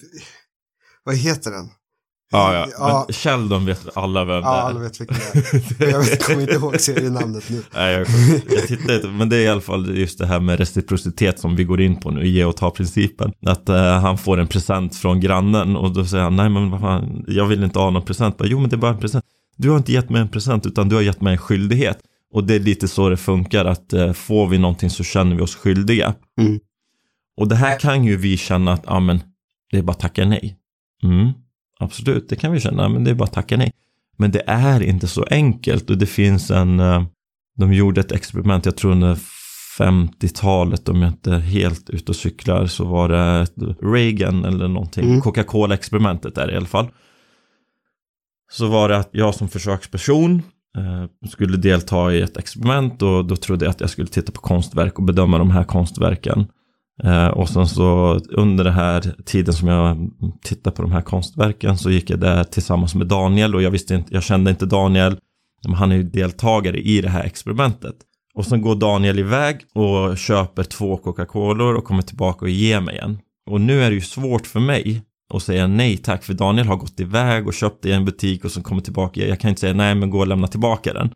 Vad 1.03 1.15
heter 1.15 1.51
den? 1.51 1.65
Ja, 2.31 2.53
ja. 2.53 2.67
ja. 2.77 3.05
Men 3.07 3.13
Sheldon 3.13 3.65
vet 3.65 3.97
alla 3.97 4.25
vem 4.25 4.41
det 4.41 4.47
är. 4.47 4.51
Ja, 4.51 4.61
alla 4.61 4.79
vet 4.79 5.01
vilken 5.01 5.17
det 5.77 5.85
är. 5.85 5.91
jag 5.91 5.99
vet, 5.99 6.23
kommer 6.23 6.41
inte 6.41 6.53
ihåg 6.53 6.79
serienamnet 6.79 7.49
nu. 7.49 7.63
Nej, 7.73 7.93
jag, 7.93 8.07
jag 8.49 8.67
tittar 8.67 8.95
inte. 8.95 9.07
Men 9.07 9.29
det 9.29 9.37
är 9.37 9.41
i 9.41 9.47
alla 9.47 9.61
fall 9.61 9.97
just 9.97 10.19
det 10.19 10.25
här 10.25 10.39
med 10.39 10.59
reciprocitet 10.59 11.39
som 11.39 11.55
vi 11.55 11.63
går 11.63 11.81
in 11.81 11.99
på 11.99 12.11
nu, 12.11 12.27
ge 12.27 12.45
och 12.45 12.57
ta-principen. 12.57 13.33
Att 13.45 13.69
uh, 13.69 13.75
han 13.75 14.17
får 14.17 14.37
en 14.37 14.47
present 14.47 14.95
från 14.95 15.19
grannen 15.19 15.75
och 15.75 15.93
då 15.93 16.05
säger 16.05 16.23
han, 16.23 16.35
nej 16.35 16.49
men 16.49 16.71
vad 16.71 16.81
fan, 16.81 17.25
jag 17.27 17.45
vill 17.45 17.63
inte 17.63 17.79
ha 17.79 17.89
någon 17.89 18.05
present. 18.05 18.35
jo, 18.43 18.59
men 18.59 18.69
det 18.69 18.75
är 18.75 18.77
bara 18.77 18.93
en 18.93 18.99
present. 18.99 19.25
Du 19.55 19.69
har 19.69 19.77
inte 19.77 19.91
gett 19.91 20.09
mig 20.09 20.21
en 20.21 20.29
present 20.29 20.65
utan 20.65 20.89
du 20.89 20.95
har 20.95 21.01
gett 21.01 21.21
mig 21.21 21.31
en 21.31 21.37
skyldighet. 21.37 21.99
Och 22.33 22.43
det 22.43 22.55
är 22.55 22.59
lite 22.59 22.87
så 22.87 23.09
det 23.09 23.17
funkar 23.17 23.65
att 23.65 23.93
eh, 23.93 24.13
får 24.13 24.47
vi 24.47 24.57
någonting 24.57 24.89
så 24.89 25.03
känner 25.03 25.35
vi 25.35 25.41
oss 25.41 25.55
skyldiga. 25.55 26.15
Mm. 26.41 26.59
Och 27.37 27.47
det 27.47 27.55
här 27.55 27.79
kan 27.79 28.03
ju 28.03 28.17
vi 28.17 28.37
känna 28.37 28.73
att, 28.73 28.83
ja 28.85 28.99
men, 28.99 29.19
det 29.71 29.77
är 29.77 29.81
bara 29.81 29.91
att 29.91 29.99
tacka 29.99 30.25
nej. 30.25 30.57
Mm, 31.03 31.31
absolut, 31.79 32.29
det 32.29 32.35
kan 32.35 32.51
vi 32.51 32.59
känna, 32.59 32.89
men 32.89 33.03
det 33.03 33.11
är 33.11 33.15
bara 33.15 33.23
att 33.23 33.33
tacka 33.33 33.57
nej. 33.57 33.71
Men 34.17 34.31
det 34.31 34.43
är 34.47 34.83
inte 34.83 35.07
så 35.07 35.23
enkelt 35.23 35.89
och 35.89 35.97
det 35.97 36.05
finns 36.05 36.51
en, 36.51 36.79
eh, 36.79 37.03
de 37.57 37.73
gjorde 37.73 38.01
ett 38.01 38.11
experiment, 38.11 38.65
jag 38.65 38.77
tror 38.77 38.91
under 38.91 39.17
50-talet 39.79 40.89
om 40.89 41.01
jag 41.01 41.11
inte 41.11 41.33
är 41.33 41.39
helt 41.39 41.89
ute 41.89 42.11
och 42.11 42.15
cyklar 42.15 42.67
så 42.67 42.85
var 42.85 43.09
det 43.09 43.47
Reagan 43.81 44.45
eller 44.45 44.67
någonting, 44.67 45.05
mm. 45.05 45.21
Coca-Cola-experimentet 45.21 46.35
där 46.35 46.51
i 46.51 46.55
alla 46.55 46.65
fall 46.65 46.87
så 48.53 48.67
var 48.67 48.89
det 48.89 48.97
att 48.97 49.09
jag 49.11 49.35
som 49.35 49.49
försöksperson 49.49 50.41
eh, 50.77 51.29
skulle 51.29 51.57
delta 51.57 52.13
i 52.13 52.21
ett 52.21 52.37
experiment 52.37 53.01
och 53.01 53.25
då 53.25 53.35
trodde 53.35 53.65
jag 53.65 53.69
att 53.69 53.81
jag 53.81 53.89
skulle 53.89 54.07
titta 54.07 54.31
på 54.31 54.41
konstverk 54.41 54.99
och 54.99 55.03
bedöma 55.03 55.37
de 55.37 55.51
här 55.51 55.63
konstverken. 55.63 56.47
Eh, 57.03 57.27
och 57.27 57.49
sen 57.49 57.67
så 57.67 58.19
under 58.29 58.63
den 58.63 58.73
här 58.73 59.15
tiden 59.25 59.53
som 59.53 59.67
jag 59.67 60.11
tittade 60.41 60.75
på 60.75 60.81
de 60.81 60.91
här 60.91 61.01
konstverken 61.01 61.77
så 61.77 61.91
gick 61.91 62.09
jag 62.09 62.19
där 62.19 62.43
tillsammans 62.43 62.95
med 62.95 63.07
Daniel 63.07 63.55
och 63.55 63.61
jag 63.61 63.71
visste 63.71 63.95
inte, 63.95 64.13
jag 64.13 64.23
kände 64.23 64.51
inte 64.51 64.65
Daniel, 64.65 65.17
men 65.63 65.73
han 65.75 65.91
är 65.91 65.95
ju 65.95 66.03
deltagare 66.03 66.77
i 66.77 67.01
det 67.01 67.09
här 67.09 67.23
experimentet. 67.23 67.95
Och 68.35 68.45
sen 68.45 68.61
går 68.61 68.75
Daniel 68.75 69.19
iväg 69.19 69.57
och 69.73 70.17
köper 70.17 70.63
två 70.63 70.97
Coca-Color 70.97 71.75
och 71.75 71.83
kommer 71.83 72.01
tillbaka 72.01 72.45
och 72.45 72.49
ger 72.49 72.79
mig 72.79 72.97
en. 72.97 73.19
Och 73.49 73.61
nu 73.61 73.83
är 73.83 73.89
det 73.89 73.95
ju 73.95 74.01
svårt 74.01 74.47
för 74.47 74.59
mig 74.59 75.01
och 75.29 75.41
säga 75.41 75.67
nej 75.67 75.97
tack, 75.97 76.23
för 76.23 76.33
Daniel 76.33 76.67
har 76.67 76.75
gått 76.75 76.99
iväg 76.99 77.47
och 77.47 77.53
köpt 77.53 77.83
det 77.83 77.89
i 77.89 77.93
en 77.93 78.05
butik 78.05 78.45
och 78.45 78.51
så 78.51 78.63
kommer 78.63 78.81
tillbaka. 78.81 79.27
Jag 79.27 79.39
kan 79.39 79.49
inte 79.49 79.61
säga 79.61 79.73
nej, 79.73 79.95
men 79.95 80.09
gå 80.09 80.19
och 80.19 80.27
lämna 80.27 80.47
tillbaka 80.47 80.93
den. 80.93 81.11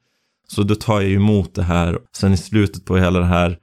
Så 0.48 0.64
då 0.64 0.76
tar 0.76 1.02
jag 1.02 1.12
emot 1.12 1.56
det 1.56 1.64
här. 1.64 2.00
Sen 2.18 2.34
i 2.34 2.38
slutet 2.38 2.86
på 2.86 2.98
hela 2.98 3.20
det 3.20 3.26
här 3.26 3.58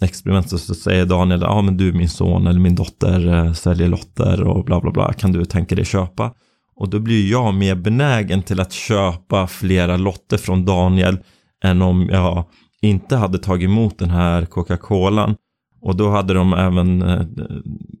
experimentet 0.00 0.60
så 0.60 0.74
säger 0.74 1.06
Daniel, 1.06 1.40
ja 1.40 1.62
men 1.62 1.76
du 1.76 1.92
min 1.92 2.08
son 2.08 2.46
eller 2.46 2.60
min 2.60 2.74
dotter 2.74 3.26
eh, 3.34 3.52
säljer 3.52 3.88
lotter 3.88 4.42
och 4.42 4.64
bla 4.64 4.80
bla 4.80 4.90
bla, 4.90 5.12
kan 5.12 5.32
du 5.32 5.44
tänka 5.44 5.74
dig 5.74 5.84
köpa? 5.84 6.32
Och 6.76 6.88
då 6.90 6.98
blir 6.98 7.30
jag 7.30 7.54
mer 7.54 7.74
benägen 7.74 8.42
till 8.42 8.60
att 8.60 8.72
köpa 8.72 9.46
flera 9.46 9.96
lotter 9.96 10.36
från 10.36 10.64
Daniel 10.64 11.18
än 11.64 11.82
om 11.82 12.08
jag 12.12 12.44
inte 12.80 13.16
hade 13.16 13.38
tagit 13.38 13.68
emot 13.68 13.98
den 13.98 14.10
här 14.10 14.44
Coca-Colan. 14.44 15.36
Och 15.80 15.96
då 15.96 16.10
hade 16.10 16.34
de 16.34 16.52
även 16.52 17.02
eh, 17.02 17.22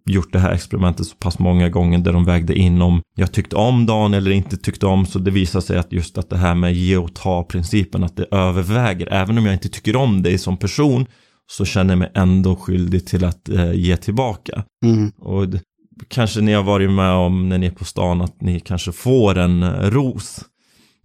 gjort 0.06 0.32
det 0.32 0.38
här 0.38 0.52
experimentet 0.52 1.06
så 1.06 1.16
pass 1.16 1.38
många 1.38 1.68
gånger 1.68 1.98
där 1.98 2.12
de 2.12 2.24
vägde 2.24 2.54
in 2.54 2.82
om 2.82 3.02
jag 3.16 3.32
tyckte 3.32 3.56
om 3.56 3.86
dagen 3.86 4.14
eller 4.14 4.30
inte 4.30 4.56
tyckte 4.56 4.86
om. 4.86 5.06
Så 5.06 5.18
det 5.18 5.30
visar 5.30 5.60
sig 5.60 5.78
att 5.78 5.92
just 5.92 6.18
att 6.18 6.30
det 6.30 6.36
här 6.36 6.54
med 6.54 6.74
ge 6.74 6.96
och 6.96 7.14
ta 7.14 7.44
principen 7.44 8.04
att 8.04 8.16
det 8.16 8.26
överväger. 8.30 9.12
Även 9.12 9.38
om 9.38 9.46
jag 9.46 9.54
inte 9.54 9.68
tycker 9.68 9.96
om 9.96 10.22
dig 10.22 10.38
som 10.38 10.56
person 10.56 11.06
så 11.50 11.64
känner 11.64 11.92
jag 11.92 11.98
mig 11.98 12.12
ändå 12.14 12.56
skyldig 12.56 13.06
till 13.06 13.24
att 13.24 13.48
eh, 13.48 13.72
ge 13.72 13.96
tillbaka. 13.96 14.64
Mm. 14.84 15.10
Och 15.18 15.48
det, 15.48 15.60
kanske 16.08 16.40
ni 16.40 16.52
har 16.52 16.62
varit 16.62 16.90
med 16.90 17.12
om 17.12 17.48
när 17.48 17.58
ni 17.58 17.66
är 17.66 17.70
på 17.70 17.84
stan 17.84 18.20
att 18.20 18.40
ni 18.40 18.60
kanske 18.60 18.92
får 18.92 19.38
en 19.38 19.62
eh, 19.62 19.90
ros. 19.90 20.44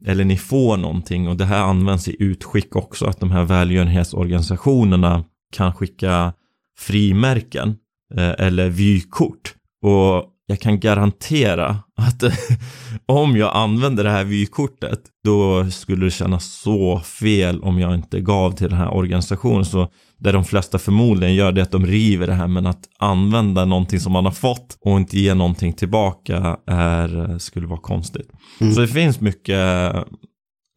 Eller 0.05 0.25
ni 0.25 0.37
får 0.37 0.77
någonting 0.77 1.27
och 1.27 1.37
det 1.37 1.45
här 1.45 1.61
används 1.61 2.07
i 2.07 2.15
utskick 2.19 2.75
också 2.75 3.05
att 3.05 3.19
de 3.19 3.31
här 3.31 3.43
välgörenhetsorganisationerna 3.43 5.23
kan 5.53 5.73
skicka 5.73 6.33
frimärken 6.79 7.75
eh, 8.17 8.31
eller 8.45 8.69
vykort. 8.69 9.53
Och 9.85 10.29
jag 10.45 10.59
kan 10.59 10.79
garantera 10.79 11.77
att 11.97 12.23
om 13.05 13.37
jag 13.37 13.55
använder 13.55 14.03
det 14.03 14.09
här 14.09 14.23
vykortet 14.23 14.99
då 15.23 15.69
skulle 15.71 16.05
det 16.05 16.11
kännas 16.11 16.45
så 16.61 16.99
fel 16.99 17.61
om 17.61 17.79
jag 17.79 17.95
inte 17.95 18.21
gav 18.21 18.51
till 18.51 18.69
den 18.69 18.77
här 18.77 18.93
organisationen. 18.93 19.65
Så 19.65 19.89
det 20.19 20.31
de 20.31 20.45
flesta 20.45 20.79
förmodligen 20.79 21.35
gör 21.35 21.51
det 21.51 21.61
är 21.61 21.63
att 21.63 21.71
de 21.71 21.85
river 21.85 22.27
det 22.27 22.33
här 22.33 22.47
men 22.47 22.65
att 22.65 22.89
använda 22.99 23.65
någonting 23.65 23.99
som 23.99 24.11
man 24.11 24.25
har 24.25 24.31
fått 24.31 24.77
och 24.81 24.97
inte 24.97 25.19
ge 25.19 25.33
någonting 25.33 25.73
tillbaka 25.73 26.57
är, 26.67 27.37
skulle 27.39 27.67
vara 27.67 27.79
konstigt. 27.79 28.31
Mm. 28.61 28.73
Så 28.73 28.81
det 28.81 28.87
finns 28.87 29.21
mycket 29.21 29.59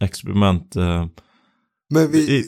experiment. 0.05 0.77
eh, 0.77 1.07
Men 1.95 2.11
vi, 2.13 2.45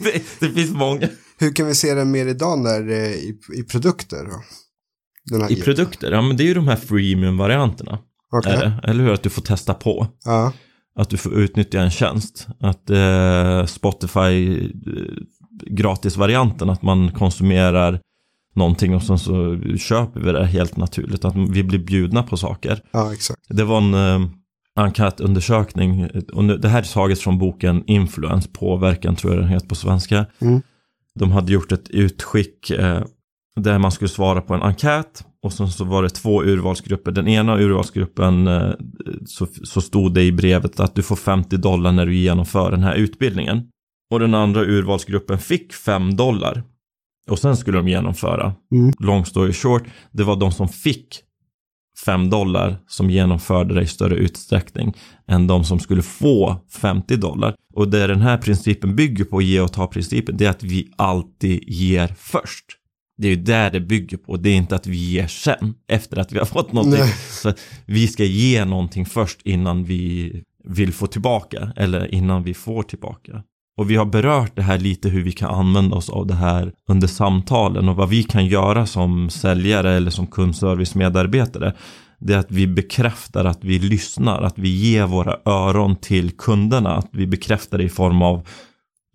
det, 0.00 0.22
det 0.40 0.48
finns 0.50 0.70
många. 0.74 1.08
Hur 1.38 1.52
kan 1.52 1.66
vi 1.66 1.74
se 1.74 1.94
den 1.94 2.10
mer 2.10 2.26
idag 2.26 2.58
när, 2.58 2.90
eh, 2.90 2.96
i, 2.96 3.38
i 3.54 3.62
produkter? 3.62 4.28
I 5.48 5.56
produkter, 5.56 6.12
ja 6.12 6.22
men 6.22 6.36
det 6.36 6.42
är 6.42 6.46
ju 6.46 6.54
de 6.54 6.68
här 6.68 6.76
freemium-varianterna. 6.76 7.98
Är 8.46 8.60
det? 8.60 8.90
Eller 8.90 9.04
hur? 9.04 9.12
Att 9.12 9.22
du 9.22 9.30
får 9.30 9.42
testa 9.42 9.74
på. 9.74 10.06
Ja. 10.24 10.52
Att 10.98 11.10
du 11.10 11.16
får 11.16 11.34
utnyttja 11.34 11.80
en 11.80 11.90
tjänst. 11.90 12.46
Att 12.60 12.90
eh, 12.90 13.66
Spotify 13.66 14.58
eh, 14.58 14.70
gratisvarianten, 15.66 16.70
att 16.70 16.82
man 16.82 17.12
konsumerar 17.12 18.00
någonting 18.54 18.94
och 18.94 19.02
sen 19.02 19.18
så 19.18 19.60
köper 19.78 20.20
vi 20.20 20.32
det 20.32 20.46
helt 20.46 20.76
naturligt. 20.76 21.24
Att 21.24 21.36
vi 21.36 21.62
blir 21.62 21.78
bjudna 21.78 22.22
på 22.22 22.36
saker. 22.36 22.82
ja, 22.90 23.12
exakt. 23.12 23.40
Det 23.48 23.64
var 23.64 23.78
en 23.78 23.94
eh, 23.94 24.28
enkätundersökning 24.76 26.08
och 26.32 26.44
nu, 26.44 26.56
det 26.56 26.68
här 26.68 26.78
är 26.78 26.92
taget 26.92 27.18
från 27.18 27.38
boken 27.38 27.84
Influence, 27.86 28.48
påverkan 28.52 29.16
tror 29.16 29.34
jag 29.34 29.42
den 29.42 29.50
heter 29.50 29.68
på 29.68 29.74
svenska. 29.74 30.26
Mm. 30.40 30.62
De 31.18 31.32
hade 31.32 31.52
gjort 31.52 31.72
ett 31.72 31.90
utskick 31.90 32.70
eh, 32.70 33.02
där 33.60 33.78
man 33.78 33.92
skulle 33.92 34.08
svara 34.08 34.40
på 34.40 34.54
en 34.54 34.62
enkät 34.62 35.24
och 35.42 35.52
sen 35.52 35.70
så 35.70 35.84
var 35.84 36.02
det 36.02 36.10
två 36.10 36.42
urvalsgrupper. 36.42 37.12
Den 37.12 37.28
ena 37.28 37.58
urvalsgruppen 37.58 38.46
eh, 38.46 38.72
så, 39.26 39.46
så 39.46 39.80
stod 39.80 40.14
det 40.14 40.22
i 40.22 40.32
brevet 40.32 40.80
att 40.80 40.94
du 40.94 41.02
får 41.02 41.16
50 41.16 41.56
dollar 41.56 41.92
när 41.92 42.06
du 42.06 42.14
genomför 42.14 42.70
den 42.70 42.82
här 42.82 42.94
utbildningen. 42.94 43.62
Och 44.10 44.20
den 44.20 44.34
andra 44.34 44.60
urvalsgruppen 44.60 45.38
fick 45.38 45.72
5 45.72 46.16
dollar. 46.16 46.62
Och 47.30 47.38
sen 47.38 47.56
skulle 47.56 47.78
de 47.78 47.88
genomföra. 47.88 48.54
Mm. 48.72 48.92
Long 48.98 49.24
story 49.24 49.52
short, 49.52 49.82
det 50.12 50.22
var 50.22 50.36
de 50.36 50.52
som 50.52 50.68
fick 50.68 51.22
5 52.04 52.30
dollar 52.30 52.78
som 52.88 53.10
genomförde 53.10 53.74
det 53.74 53.82
i 53.82 53.86
större 53.86 54.14
utsträckning 54.14 54.96
än 55.28 55.46
de 55.46 55.64
som 55.64 55.80
skulle 55.80 56.02
få 56.02 56.56
50 56.70 57.16
dollar. 57.16 57.54
Och 57.74 57.88
det 57.88 58.06
den 58.06 58.20
här 58.20 58.38
principen 58.38 58.96
bygger 58.96 59.24
på, 59.24 59.42
ge 59.42 59.60
och 59.60 59.72
ta 59.72 59.86
principen, 59.86 60.36
det 60.36 60.46
är 60.46 60.50
att 60.50 60.62
vi 60.62 60.92
alltid 60.96 61.64
ger 61.66 62.14
först. 62.18 62.64
Det 63.18 63.28
är 63.28 63.30
ju 63.30 63.42
där 63.42 63.70
det 63.70 63.80
bygger 63.80 64.16
på, 64.16 64.36
det 64.36 64.50
är 64.50 64.54
inte 64.54 64.74
att 64.76 64.86
vi 64.86 64.96
ger 64.96 65.26
sen 65.26 65.74
efter 65.88 66.16
att 66.16 66.32
vi 66.32 66.38
har 66.38 66.46
fått 66.46 66.72
någonting. 66.72 67.00
Nej. 67.00 67.14
Så 67.30 67.52
vi 67.86 68.08
ska 68.08 68.24
ge 68.24 68.64
någonting 68.64 69.06
först 69.06 69.42
innan 69.44 69.84
vi 69.84 70.32
vill 70.64 70.92
få 70.92 71.06
tillbaka 71.06 71.72
eller 71.76 72.14
innan 72.14 72.42
vi 72.42 72.54
får 72.54 72.82
tillbaka. 72.82 73.42
Och 73.76 73.90
vi 73.90 73.96
har 73.96 74.04
berört 74.04 74.56
det 74.56 74.62
här 74.62 74.78
lite 74.78 75.08
hur 75.08 75.22
vi 75.22 75.32
kan 75.32 75.54
använda 75.54 75.96
oss 75.96 76.10
av 76.10 76.26
det 76.26 76.34
här 76.34 76.72
under 76.88 77.06
samtalen 77.06 77.88
och 77.88 77.96
vad 77.96 78.08
vi 78.08 78.22
kan 78.22 78.46
göra 78.46 78.86
som 78.86 79.30
säljare 79.30 79.92
eller 79.92 80.10
som 80.10 80.26
kundservice-medarbetare. 80.26 81.72
Det 82.18 82.34
är 82.34 82.38
att 82.38 82.50
vi 82.50 82.66
bekräftar 82.66 83.44
att 83.44 83.64
vi 83.64 83.78
lyssnar, 83.78 84.42
att 84.42 84.58
vi 84.58 84.68
ger 84.68 85.06
våra 85.06 85.36
öron 85.44 85.96
till 85.96 86.30
kunderna, 86.30 86.96
att 86.96 87.08
vi 87.12 87.26
bekräftar 87.26 87.78
det 87.78 87.84
i 87.84 87.88
form 87.88 88.22
av 88.22 88.46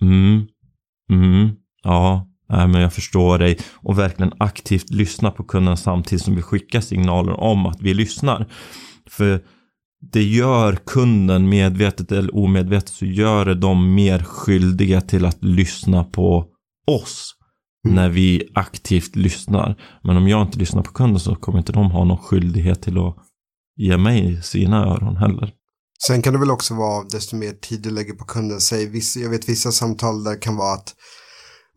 mm, 0.02 0.47
mm, 1.12 1.50
ja, 1.84 2.28
nej, 2.50 2.67
men 2.67 2.82
jag 2.82 2.93
förstår 2.93 3.39
dig 3.39 3.58
och 3.74 4.00
verkligen 4.00 4.34
aktivt 4.38 4.89
lyssna 4.89 5.32
på 5.32 5.43
kunderna 5.43 5.78
samtidigt 5.78 6.26
som 6.26 6.36
vi 6.36 6.41
skickar 6.41 6.82
signaler 6.82 7.39
om 7.39 7.65
att 7.65 7.82
vi 7.82 7.93
lyssnar. 7.93 8.45
För 9.10 9.41
det 10.12 10.24
gör 10.24 10.76
kunden 10.86 11.50
medvetet 11.50 12.12
eller 12.12 12.36
omedvetet 12.36 12.90
så 12.90 13.06
gör 13.06 13.46
det 13.46 13.56
dem 13.56 13.94
mer 13.96 14.20
skyldiga 14.24 15.02
till 15.02 15.26
att 15.26 15.44
lyssna 15.44 16.04
på 16.04 16.46
oss 16.88 17.36
Mm. 17.86 17.96
när 17.96 18.10
vi 18.10 18.52
aktivt 18.56 19.16
lyssnar. 19.16 19.76
Men 20.04 20.18
om 20.18 20.28
jag 20.28 20.42
inte 20.42 20.60
lyssnar 20.60 20.82
på 20.82 20.92
kunden 20.92 21.20
så 21.20 21.36
kommer 21.36 21.60
inte 21.60 21.72
de 21.72 21.92
ha 21.92 22.06
någon 22.06 22.18
skyldighet 22.18 22.82
till 22.82 22.98
att 22.98 23.16
ge 23.76 23.98
mig 23.98 24.44
sina 24.44 24.86
öron 24.86 25.16
heller. 25.16 25.54
Sen 26.08 26.22
kan 26.22 26.34
det 26.34 26.40
väl 26.40 26.52
också 26.52 26.74
vara 26.74 27.04
desto 27.04 27.36
mer 27.36 27.52
tid 27.52 27.82
du 27.82 27.90
lägger 27.92 28.14
på 28.14 28.26
kunden. 28.26 28.60
Säg, 28.62 29.02
jag 29.16 29.30
vet 29.30 29.50
vissa 29.50 29.72
samtal 29.72 30.24
där 30.24 30.42
kan 30.42 30.56
vara 30.56 30.74
att 30.74 30.94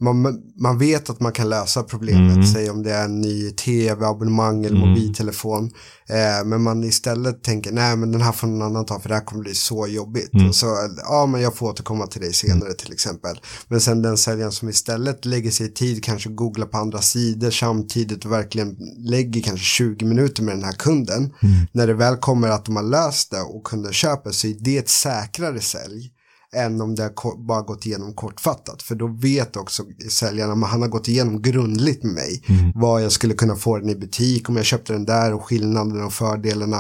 man, 0.01 0.39
man 0.61 0.79
vet 0.79 1.11
att 1.11 1.21
man 1.21 1.33
kan 1.33 1.49
lösa 1.49 1.83
problemet. 1.83 2.35
Mm. 2.37 2.47
Säg 2.47 2.71
om 2.71 2.83
det 2.83 2.93
är 2.93 3.05
en 3.05 3.21
ny 3.21 3.51
tv-abonnemang 3.51 4.65
eller 4.65 4.77
Mm. 4.77 4.89
mobiltelefon. 4.89 5.71
Eh, 6.09 6.47
men 6.47 6.63
man 6.63 6.85
istället 6.85 7.43
tänker, 7.43 7.73
nej 7.73 7.97
men 7.97 8.13
den 8.13 8.21
här 8.21 8.33
får 8.33 8.47
någon 8.47 8.63
annan 8.63 8.85
ta 8.87 9.01
för 9.01 9.09
det 9.09 9.15
här 9.15 9.25
kommer 9.25 9.43
bli 9.43 9.55
så 9.55 9.87
jobbigt. 9.87 10.35
Mm. 10.35 10.49
Och 10.49 10.55
så, 10.55 10.67
ja 10.97 11.27
men 11.27 11.41
jag 11.41 11.55
får 11.57 11.69
återkomma 11.69 12.07
till 12.07 12.21
dig 12.21 12.33
senare 12.33 12.75
till 12.75 12.93
exempel. 12.93 13.41
Men 13.69 13.81
sen 13.81 14.03
den 14.03 14.17
säljaren 14.17 14.53
som 14.53 14.69
istället 14.69 15.25
lägger 15.25 15.51
sig 15.51 15.75
tid, 15.75 16.05
kanske 16.05 16.29
googlar 16.31 16.67
på 16.67 16.77
andra 16.79 17.01
sidor 17.01 17.51
samtidigt 17.51 18.25
och 18.25 18.33
verkligen 18.33 18.77
lägger 18.99 19.41
kanske 19.43 19.65
20 19.67 20.05
minuter 20.05 20.43
med 20.43 20.57
den 20.57 20.65
här 20.65 20.73
kunden. 20.73 21.33
När 21.73 21.87
det 21.87 21.95
väl 21.95 22.17
kommer 22.17 22.49
att 22.49 22.65
de 22.65 22.77
har 22.77 22.83
löst 22.83 23.31
det 23.31 23.41
och 23.41 23.65
kunden 23.65 23.93
köper 23.93 24.31
så 24.31 24.47
är 24.47 24.57
det 24.61 24.79
ett 24.79 24.89
säkrare 24.89 25.61
sälj 25.61 26.11
än 26.55 26.81
om 26.81 26.95
det 26.95 27.03
har 27.03 27.47
bara 27.47 27.63
gått 27.63 27.87
igenom 27.87 28.15
kortfattat. 28.15 28.83
För 28.83 28.95
då 28.95 29.07
vet 29.07 29.57
också 29.57 29.83
säljaren, 30.11 30.61
men 30.61 30.69
han 30.69 30.83
har 30.83 30.89
gått 30.89 31.09
igenom 31.09 31.43
grundligt 31.43 32.03
med 32.03 32.15
mig 32.15 32.43
vad 32.75 33.03
jag 33.03 33.13
skulle 33.13 33.35
kunna 33.35 33.57
få 33.57 33.79
den 33.79 33.89
i 33.89 33.95
butik, 33.95 34.49
om 34.49 34.57
jag 34.57 34.65
köpte 34.65 34.93
den 34.93 35.05
där 35.05 35.35
och 35.35 35.45
skillnaderna 35.45 36.07
och 36.07 36.13
fördelarna. 36.13 36.77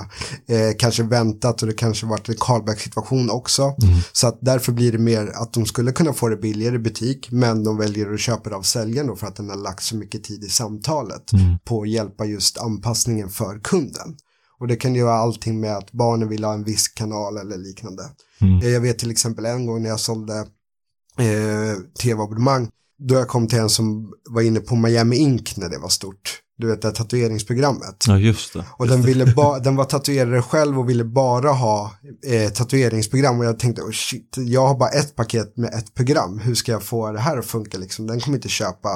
Eh, 0.46 0.76
kanske 0.78 1.02
väntat 1.02 1.62
och 1.62 1.68
det 1.68 1.74
kanske 1.74 2.06
varit 2.06 2.28
en 2.28 2.34
callback-situation 2.38 3.30
också. 3.30 3.74
Så 4.12 4.26
att 4.26 4.38
därför 4.40 4.72
blir 4.72 4.92
det 4.92 4.98
mer 4.98 5.32
att 5.34 5.52
de 5.52 5.66
skulle 5.66 5.92
kunna 5.92 6.12
få 6.12 6.28
det 6.28 6.36
billigare 6.36 6.74
i 6.74 6.78
butik, 6.78 7.28
men 7.30 7.64
de 7.64 7.76
väljer 7.76 8.12
att 8.12 8.20
köpa 8.20 8.50
det 8.50 8.56
av 8.56 8.62
säljaren 8.62 9.06
då 9.06 9.16
för 9.16 9.26
att 9.26 9.36
den 9.36 9.50
har 9.50 9.56
lagt 9.56 9.82
så 9.82 9.96
mycket 9.96 10.24
tid 10.24 10.44
i 10.44 10.48
samtalet 10.48 11.30
på 11.64 11.82
att 11.82 11.88
hjälpa 11.88 12.24
just 12.24 12.58
anpassningen 12.58 13.28
för 13.28 13.58
kunden. 13.58 14.16
Och 14.60 14.66
det 14.68 14.76
kan 14.76 14.94
ju 14.94 15.02
vara 15.04 15.14
allting 15.14 15.60
med 15.60 15.76
att 15.76 15.92
barnen 15.92 16.28
vill 16.28 16.44
ha 16.44 16.54
en 16.54 16.64
viss 16.64 16.88
kanal 16.88 17.36
eller 17.36 17.56
liknande. 17.56 18.02
Eh, 18.62 18.68
Jag 18.68 18.80
vet 18.80 18.98
till 18.98 19.10
exempel 19.10 19.44
en 19.46 19.66
gång 19.66 19.82
när 19.82 19.88
jag 19.90 20.00
sålde 20.00 20.34
eh, 21.18 21.78
tv-abonnemang. 22.02 22.68
Då 22.98 23.14
jag 23.14 23.28
kom 23.28 23.48
till 23.48 23.58
en 23.58 23.70
som 23.70 24.12
var 24.30 24.42
inne 24.42 24.60
på 24.60 24.76
Miami 24.76 25.16
Ink 25.16 25.56
när 25.56 25.68
det 25.68 25.78
var 25.78 25.88
stort. 25.88 26.40
Du 26.58 26.66
vet 26.66 26.82
det 26.82 26.88
här 26.88 26.94
tatueringsprogrammet. 26.94 28.04
Ja, 28.08 28.18
just 28.18 28.52
det. 28.52 28.64
Och 28.78 28.88
den, 28.88 29.02
ville 29.02 29.34
ba- 29.34 29.58
den 29.64 29.76
var 29.76 29.84
tatuerare 29.84 30.42
själv 30.42 30.78
och 30.78 30.88
ville 30.88 31.04
bara 31.04 31.50
ha 31.52 31.92
eh, 32.26 32.50
tatueringsprogram. 32.50 33.38
Och 33.38 33.44
jag 33.44 33.58
tänkte, 33.58 33.82
oh 33.82 33.90
shit, 33.90 34.34
jag 34.36 34.66
har 34.66 34.74
bara 34.78 34.88
ett 34.90 35.16
paket 35.16 35.56
med 35.56 35.74
ett 35.74 35.94
program. 35.94 36.38
Hur 36.38 36.54
ska 36.54 36.72
jag 36.72 36.82
få 36.82 37.12
det 37.12 37.20
här 37.20 37.38
att 37.38 37.46
funka 37.46 37.78
liksom? 37.78 38.06
Den 38.06 38.20
kommer 38.20 38.38
inte 38.38 38.48
köpa 38.48 38.88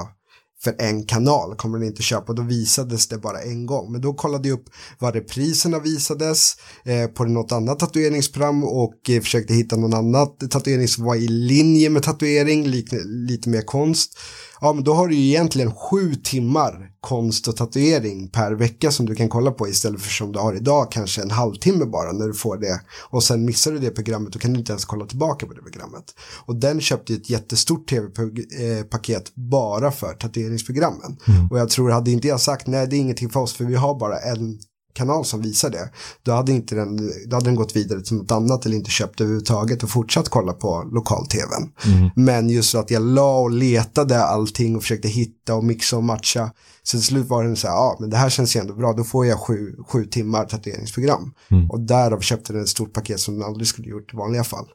för 0.63 0.75
en 0.79 1.05
kanal 1.05 1.57
kommer 1.57 1.79
den 1.79 1.89
inte 1.89 2.03
köpa. 2.03 2.33
Då 2.33 2.43
visades 2.43 3.09
det 3.09 3.19
bara 3.19 3.43
en 3.43 3.67
gång. 3.67 3.93
Men 3.93 4.01
då 4.01 4.15
kollade 4.15 4.49
jag 4.49 4.59
upp 4.59 4.71
vad 4.99 5.15
repriserna 5.15 5.79
visades 5.79 6.57
eh, 6.85 7.07
på 7.07 7.25
något 7.25 7.53
annat 7.53 7.79
tatueringsprogram 7.79 8.65
och 8.65 9.11
eh, 9.11 9.21
försökte 9.21 9.55
hitta 9.55 9.77
någon 9.77 9.95
annat 9.95 10.51
tatuering 10.51 10.89
som 10.89 11.05
var 11.05 11.17
i 11.17 11.29
linje 11.29 11.91
med 11.91 12.03
tatuering, 12.03 12.67
lite 13.05 13.49
mer 13.49 13.63
konst 13.63 14.19
ja 14.61 14.73
men 14.73 14.85
då 14.85 14.95
har 14.95 15.09
du 15.09 15.15
ju 15.15 15.29
egentligen 15.29 15.75
sju 15.75 16.15
timmar 16.15 16.91
konst 17.01 17.49
och 17.49 17.57
tatuering 17.57 18.29
per 18.29 18.53
vecka 18.53 18.91
som 18.91 19.07
du 19.07 19.15
kan 19.15 19.29
kolla 19.29 19.51
på 19.51 19.69
istället 19.69 20.01
för 20.01 20.11
som 20.11 20.33
du 20.33 20.39
har 20.39 20.55
idag 20.55 20.93
kanske 20.93 21.23
en 21.23 21.31
halvtimme 21.31 21.85
bara 21.85 22.13
när 22.13 22.27
du 22.27 22.35
får 22.35 22.57
det 22.57 22.81
och 23.11 23.23
sen 23.23 23.45
missar 23.45 23.73
du 23.73 23.79
det 23.79 23.91
programmet 23.91 24.33
då 24.33 24.39
kan 24.39 24.53
du 24.53 24.59
inte 24.59 24.73
ens 24.73 24.85
kolla 24.85 25.07
tillbaka 25.07 25.47
på 25.47 25.53
det 25.53 25.63
programmet. 25.63 26.05
Och 26.45 26.57
den 26.57 26.81
köpte 26.81 27.15
ett 27.15 27.31
jättestort 27.31 27.89
tv-paket 27.89 29.35
bara 29.35 29.91
för 29.91 30.15
tatueringsprogrammen. 30.15 31.17
Mm. 31.29 31.47
Och 31.51 31.59
jag 31.59 31.69
tror 31.69 31.91
hade 31.91 32.11
inte 32.11 32.29
jag 32.29 32.41
sagt 32.41 32.67
nej 32.67 32.87
det 32.87 32.97
är 32.97 33.01
ingenting 33.01 33.31
för 33.31 33.41
oss 33.41 33.53
för 33.53 33.65
vi 33.65 33.75
har 33.75 33.99
bara 33.99 34.19
en 34.19 34.59
kanal 34.99 35.25
som 35.25 35.43
visar 35.43 35.71
det. 35.71 35.91
Då 36.23 36.33
hade, 36.33 36.53
inte 36.53 36.75
den, 36.75 37.13
då 37.27 37.37
hade 37.37 37.47
den 37.47 37.55
gått 37.55 37.77
vidare 37.77 38.01
till 38.01 38.17
något 38.17 38.33
annat 38.33 38.67
eller 38.67 38.77
inte 38.77 38.91
köpt 38.91 39.21
överhuvudtaget 39.21 39.83
och 39.83 39.91
fortsatt 39.91 40.29
kolla 40.29 40.53
på 40.53 40.89
lokal-tvn. 40.93 41.71
Mm. 41.87 42.11
Men 42.17 42.51
just 42.51 42.75
att 42.75 42.91
jag 42.91 43.03
la 43.03 43.39
och 43.39 43.51
letade 43.51 44.25
allting 44.25 44.77
och 44.77 44.83
försökte 44.83 45.09
hitta 45.09 45.55
och 45.55 45.65
mixa 45.65 45.97
och 45.97 46.05
matcha. 46.05 46.51
Så 46.83 46.97
till 46.97 47.07
slut 47.07 47.29
var 47.29 47.45
det 47.45 47.57
så 47.57 47.69
här, 47.69 47.75
ja 47.75 47.97
men 48.01 48.11
det 48.11 48.17
här 48.17 48.31
känns 48.31 48.57
ju 48.57 48.61
ändå 48.61 48.75
bra, 48.75 48.93
då 48.93 49.05
får 49.05 49.27
jag 49.27 49.39
sju, 49.39 49.77
sju 49.89 50.05
timmar 50.05 50.45
tatueringsprogram. 50.45 51.33
Mm. 51.51 51.71
Och 51.71 51.81
därav 51.81 52.21
köpte 52.21 52.53
den 52.53 52.63
ett 52.63 52.69
stort 52.69 52.93
paket 52.93 53.21
som 53.21 53.35
den 53.35 53.49
aldrig 53.49 53.67
skulle 53.67 53.89
gjort 53.89 54.15
i 54.15 54.17
vanliga 54.17 54.45
fall. 54.45 54.67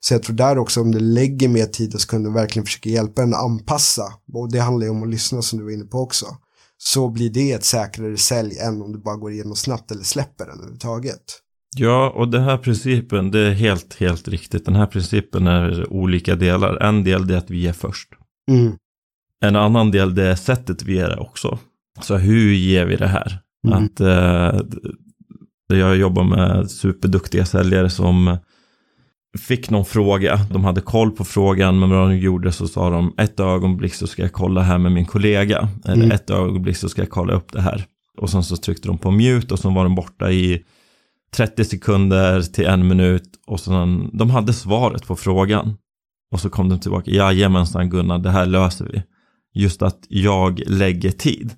Så 0.00 0.14
jag 0.14 0.22
tror 0.22 0.36
där 0.36 0.58
också 0.58 0.80
om 0.80 0.90
du 0.90 1.00
lägger 1.00 1.48
mer 1.48 1.66
tid 1.66 2.00
så 2.00 2.08
kan 2.08 2.22
du 2.22 2.30
verkligen 2.30 2.66
försöka 2.66 2.88
hjälpa 2.88 3.22
en 3.22 3.34
att 3.34 3.44
anpassa. 3.44 4.12
Och 4.32 4.52
det 4.52 4.58
handlar 4.58 4.86
ju 4.86 4.90
om 4.90 5.02
att 5.02 5.08
lyssna 5.08 5.42
som 5.42 5.58
du 5.58 5.64
var 5.64 5.72
inne 5.72 5.84
på 5.84 5.98
också 5.98 6.26
så 6.84 7.08
blir 7.08 7.30
det 7.30 7.52
ett 7.52 7.64
säkrare 7.64 8.16
sälj 8.16 8.58
än 8.58 8.82
om 8.82 8.92
du 8.92 8.98
bara 8.98 9.16
går 9.16 9.32
igenom 9.32 9.56
snabbt 9.56 9.90
eller 9.90 10.02
släpper 10.02 10.46
den 10.46 10.54
överhuvudtaget. 10.54 11.22
Ja, 11.76 12.10
och 12.10 12.28
den 12.28 12.42
här 12.42 12.58
principen, 12.58 13.30
det 13.30 13.38
är 13.38 13.52
helt, 13.52 13.94
helt 13.94 14.28
riktigt. 14.28 14.64
Den 14.64 14.74
här 14.74 14.86
principen 14.86 15.46
är 15.46 15.92
olika 15.92 16.34
delar. 16.34 16.76
En 16.76 17.04
del 17.04 17.30
är 17.30 17.36
att 17.36 17.50
vi 17.50 17.66
är 17.66 17.72
först. 17.72 18.08
Mm. 18.50 18.72
En 19.40 19.56
annan 19.56 19.90
del 19.90 20.14
det 20.14 20.26
är 20.26 20.34
sättet 20.34 20.82
vi 20.82 20.98
är 20.98 21.08
det 21.08 21.16
också. 21.16 21.58
Så 22.00 22.16
hur 22.16 22.52
ger 22.52 22.86
vi 22.86 22.96
det 22.96 23.06
här? 23.06 23.38
Mm. 23.66 23.84
Att 23.84 24.00
eh, 24.00 24.60
jag 25.78 25.96
jobbar 25.96 26.24
med 26.24 26.70
superduktiga 26.70 27.44
säljare 27.44 27.90
som 27.90 28.36
fick 29.38 29.70
någon 29.70 29.84
fråga, 29.84 30.40
de 30.50 30.64
hade 30.64 30.80
koll 30.80 31.10
på 31.10 31.24
frågan, 31.24 31.78
men 31.78 31.90
vad 31.90 32.10
de 32.10 32.16
gjorde 32.16 32.52
så 32.52 32.68
sa 32.68 32.90
de 32.90 33.14
ett 33.18 33.40
ögonblick 33.40 33.94
så 33.94 34.06
ska 34.06 34.22
jag 34.22 34.32
kolla 34.32 34.60
här 34.60 34.78
med 34.78 34.92
min 34.92 35.06
kollega, 35.06 35.68
eller 35.84 36.04
mm. 36.04 36.10
ett 36.10 36.30
ögonblick 36.30 36.76
så 36.76 36.88
ska 36.88 37.02
jag 37.02 37.10
kolla 37.10 37.32
upp 37.32 37.52
det 37.52 37.60
här. 37.60 37.84
Och 38.18 38.30
sen 38.30 38.42
så 38.42 38.56
tryckte 38.56 38.88
de 38.88 38.98
på 38.98 39.10
mute 39.10 39.54
och 39.54 39.60
så 39.60 39.70
var 39.70 39.84
de 39.84 39.94
borta 39.94 40.30
i 40.30 40.64
30 41.34 41.64
sekunder 41.64 42.42
till 42.42 42.66
en 42.66 42.88
minut 42.88 43.30
och 43.46 43.60
sen, 43.60 44.10
de 44.12 44.30
hade 44.30 44.52
svaret 44.52 45.06
på 45.06 45.16
frågan. 45.16 45.76
Och 46.32 46.40
så 46.40 46.50
kom 46.50 46.68
de 46.68 46.80
tillbaka, 46.80 47.10
jajamensan 47.10 47.90
Gunnar, 47.90 48.18
det 48.18 48.30
här 48.30 48.46
löser 48.46 48.84
vi. 48.92 49.02
Just 49.54 49.82
att 49.82 49.98
jag 50.08 50.62
lägger 50.66 51.10
tid. 51.10 51.54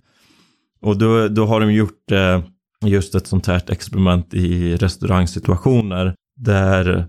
Och 0.81 0.99
då, 0.99 1.29
då 1.29 1.47
har 1.47 1.61
de 1.61 1.73
gjort 1.73 2.13
eh, 2.13 2.41
just 2.85 3.15
ett 3.15 3.27
sånt 3.27 3.47
här 3.47 3.63
experiment 3.71 4.35
i 4.35 4.77
restaurangsituationer 4.77 6.15
där 6.37 7.09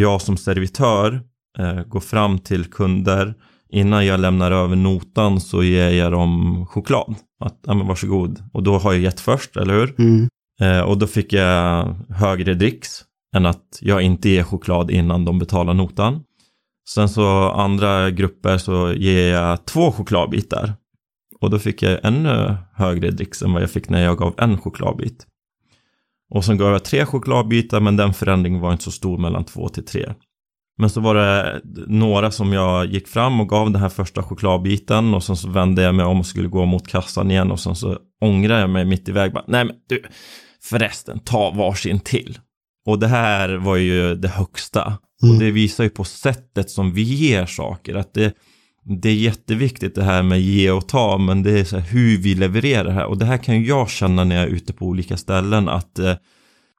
jag 0.00 0.22
som 0.22 0.36
servitör 0.36 1.20
eh, 1.58 1.82
går 1.82 2.00
fram 2.00 2.38
till 2.38 2.64
kunder 2.64 3.34
innan 3.70 4.06
jag 4.06 4.20
lämnar 4.20 4.50
över 4.50 4.76
notan 4.76 5.40
så 5.40 5.62
ger 5.62 5.90
jag 5.90 6.12
dem 6.12 6.66
choklad. 6.66 7.14
Att, 7.40 7.58
ja 7.66 7.74
men 7.74 7.86
varsågod. 7.86 8.42
Och 8.52 8.62
då 8.62 8.78
har 8.78 8.92
jag 8.92 9.02
gett 9.02 9.20
först, 9.20 9.56
eller 9.56 9.74
hur? 9.74 9.94
Mm. 9.98 10.28
Eh, 10.60 10.80
och 10.80 10.98
då 10.98 11.06
fick 11.06 11.32
jag 11.32 11.94
högre 12.08 12.54
dricks 12.54 13.04
än 13.36 13.46
att 13.46 13.78
jag 13.80 14.02
inte 14.02 14.28
ger 14.28 14.42
choklad 14.42 14.90
innan 14.90 15.24
de 15.24 15.38
betalar 15.38 15.74
notan. 15.74 16.22
Sen 16.88 17.08
så 17.08 17.50
andra 17.50 18.10
grupper 18.10 18.58
så 18.58 18.92
ger 18.92 19.32
jag 19.32 19.64
två 19.64 19.92
chokladbitar. 19.92 20.72
Och 21.40 21.50
då 21.50 21.58
fick 21.58 21.82
jag 21.82 22.00
ännu 22.02 22.56
högre 22.74 23.10
dricks 23.10 23.42
än 23.42 23.52
vad 23.52 23.62
jag 23.62 23.70
fick 23.70 23.88
när 23.88 24.04
jag 24.04 24.18
gav 24.18 24.34
en 24.38 24.58
chokladbit. 24.58 25.26
Och 26.30 26.44
sen 26.44 26.58
gav 26.58 26.72
jag 26.72 26.84
tre 26.84 27.06
chokladbitar 27.06 27.80
men 27.80 27.96
den 27.96 28.14
förändringen 28.14 28.60
var 28.60 28.72
inte 28.72 28.84
så 28.84 28.90
stor 28.90 29.18
mellan 29.18 29.44
två 29.44 29.68
till 29.68 29.84
tre. 29.84 30.14
Men 30.78 30.90
så 30.90 31.00
var 31.00 31.14
det 31.14 31.60
några 31.86 32.30
som 32.30 32.52
jag 32.52 32.86
gick 32.86 33.08
fram 33.08 33.40
och 33.40 33.48
gav 33.48 33.70
den 33.70 33.82
här 33.82 33.88
första 33.88 34.22
chokladbiten 34.22 35.14
och 35.14 35.24
sen 35.24 35.36
så 35.36 35.48
vände 35.48 35.82
jag 35.82 35.94
mig 35.94 36.06
om 36.06 36.20
och 36.20 36.26
skulle 36.26 36.48
gå 36.48 36.64
mot 36.64 36.88
kassan 36.88 37.30
igen 37.30 37.50
och 37.50 37.60
sen 37.60 37.76
så 37.76 37.98
ångrade 38.20 38.60
jag 38.60 38.70
mig 38.70 38.84
mitt 38.84 39.08
i 39.08 39.12
väg. 39.12 39.32
Bara, 39.32 39.44
Nej 39.48 39.64
men 39.64 39.74
du, 39.88 40.02
förresten, 40.62 41.20
ta 41.20 41.50
varsin 41.50 42.00
till. 42.00 42.38
Och 42.86 42.98
det 42.98 43.06
här 43.06 43.54
var 43.54 43.76
ju 43.76 44.14
det 44.14 44.28
högsta. 44.28 44.98
Mm. 45.22 45.34
Och 45.34 45.40
det 45.40 45.50
visar 45.50 45.84
ju 45.84 45.90
på 45.90 46.04
sättet 46.04 46.70
som 46.70 46.92
vi 46.92 47.02
ger 47.02 47.46
saker. 47.46 47.94
Att 47.94 48.14
det, 48.14 48.34
det 48.88 49.08
är 49.08 49.14
jätteviktigt 49.14 49.94
det 49.94 50.04
här 50.04 50.22
med 50.22 50.40
ge 50.40 50.70
och 50.70 50.88
ta, 50.88 51.18
men 51.18 51.42
det 51.42 51.60
är 51.60 51.64
så 51.64 51.78
här 51.78 51.88
hur 51.88 52.18
vi 52.18 52.34
levererar 52.34 52.84
det 52.84 52.92
här. 52.92 53.06
Och 53.06 53.18
det 53.18 53.24
här 53.24 53.38
kan 53.38 53.64
jag 53.64 53.90
känna 53.90 54.24
när 54.24 54.36
jag 54.36 54.44
är 54.44 54.48
ute 54.48 54.72
på 54.72 54.86
olika 54.86 55.16
ställen, 55.16 55.68
att 55.68 55.98
eh, 55.98 56.14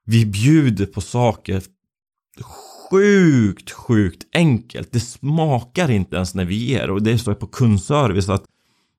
vi 0.06 0.26
bjuder 0.26 0.86
på 0.86 1.02
saker 1.02 1.62
sjukt, 2.89 3.72
sjukt 3.72 4.24
enkelt. 4.34 4.91
Det 4.91 5.00
smakar 5.00 5.91
inte 5.91 6.15
ens 6.15 6.36
när 6.36 6.46
vi 6.46 6.56
ger 6.56 6.89
och 6.89 7.04
det 7.04 7.12
är 7.12 7.17
så 7.17 7.36
på 7.36 7.48
kundservice 7.48 8.30
att 8.30 8.46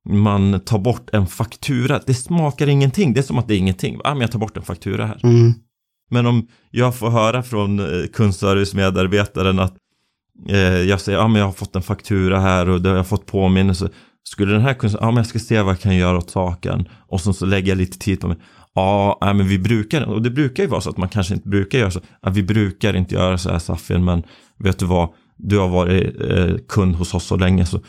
man 0.08 0.60
tar 0.60 0.78
bort 0.78 1.10
en 1.12 1.26
faktura. 1.26 2.00
Det 2.06 2.14
smakar 2.14 2.66
ingenting. 2.66 3.14
Det 3.14 3.20
är 3.20 3.22
som 3.22 3.38
att 3.38 3.48
det 3.48 3.54
är 3.54 3.58
ingenting. 3.58 4.00
Ja, 4.04 4.10
men 4.10 4.20
jag 4.20 4.32
tar 4.32 4.38
bort 4.38 4.56
en 4.56 4.62
faktura 4.62 5.06
här. 5.06 5.20
Mm. 5.22 5.54
Men 6.10 6.26
om 6.26 6.48
jag 6.70 6.96
får 6.96 7.10
höra 7.10 7.42
från 7.42 7.78
eh, 7.78 8.06
kundservice-medarbetaren 8.12 9.58
att 9.58 9.72
eh, 9.72 9.76
jag 10.88 11.00
säger, 11.00 11.18
ja 11.18 11.28
men 11.28 11.38
jag 11.40 11.46
har 11.46 11.52
fått 11.52 11.76
en 11.76 11.82
faktura 11.82 12.40
här 12.40 12.68
och 12.68 12.82
det 12.82 12.88
har 12.88 12.96
jag 12.96 13.06
fått 13.06 13.26
påminnelse. 13.26 13.88
Skulle 14.24 14.52
den 14.52 14.62
här 14.62 14.74
kunna, 14.74 14.92
ja 15.00 15.06
men 15.06 15.16
jag 15.16 15.26
ska 15.26 15.38
se 15.38 15.62
vad 15.62 15.72
jag 15.72 15.80
kan 15.80 15.96
göra 15.96 16.18
åt 16.18 16.30
saken. 16.30 16.88
Och 17.08 17.20
så, 17.20 17.32
så 17.32 17.46
lägger 17.46 17.68
jag 17.68 17.78
lite 17.78 17.98
tid 17.98 18.20
på 18.20 18.28
mig. 18.28 18.36
Ja, 18.74 19.18
nej, 19.20 19.34
men 19.34 19.48
vi 19.48 19.58
brukar, 19.58 20.02
och 20.02 20.22
det 20.22 20.30
brukar 20.30 20.62
ju 20.62 20.68
vara 20.68 20.80
så 20.80 20.90
att 20.90 20.96
man 20.96 21.08
kanske 21.08 21.34
inte 21.34 21.48
brukar 21.48 21.78
göra 21.78 21.90
så. 21.90 22.00
Ja, 22.22 22.30
vi 22.30 22.42
brukar 22.42 22.96
inte 22.96 23.14
göra 23.14 23.38
så 23.38 23.50
här 23.50 23.58
Safin, 23.58 24.04
men 24.04 24.22
vet 24.58 24.78
du 24.78 24.86
vad? 24.86 25.08
Du 25.36 25.58
har 25.58 25.68
varit 25.68 26.20
eh, 26.30 26.56
kund 26.68 26.96
hos 26.96 27.14
oss 27.14 27.24
så 27.24 27.36
länge 27.36 27.66
så 27.66 27.80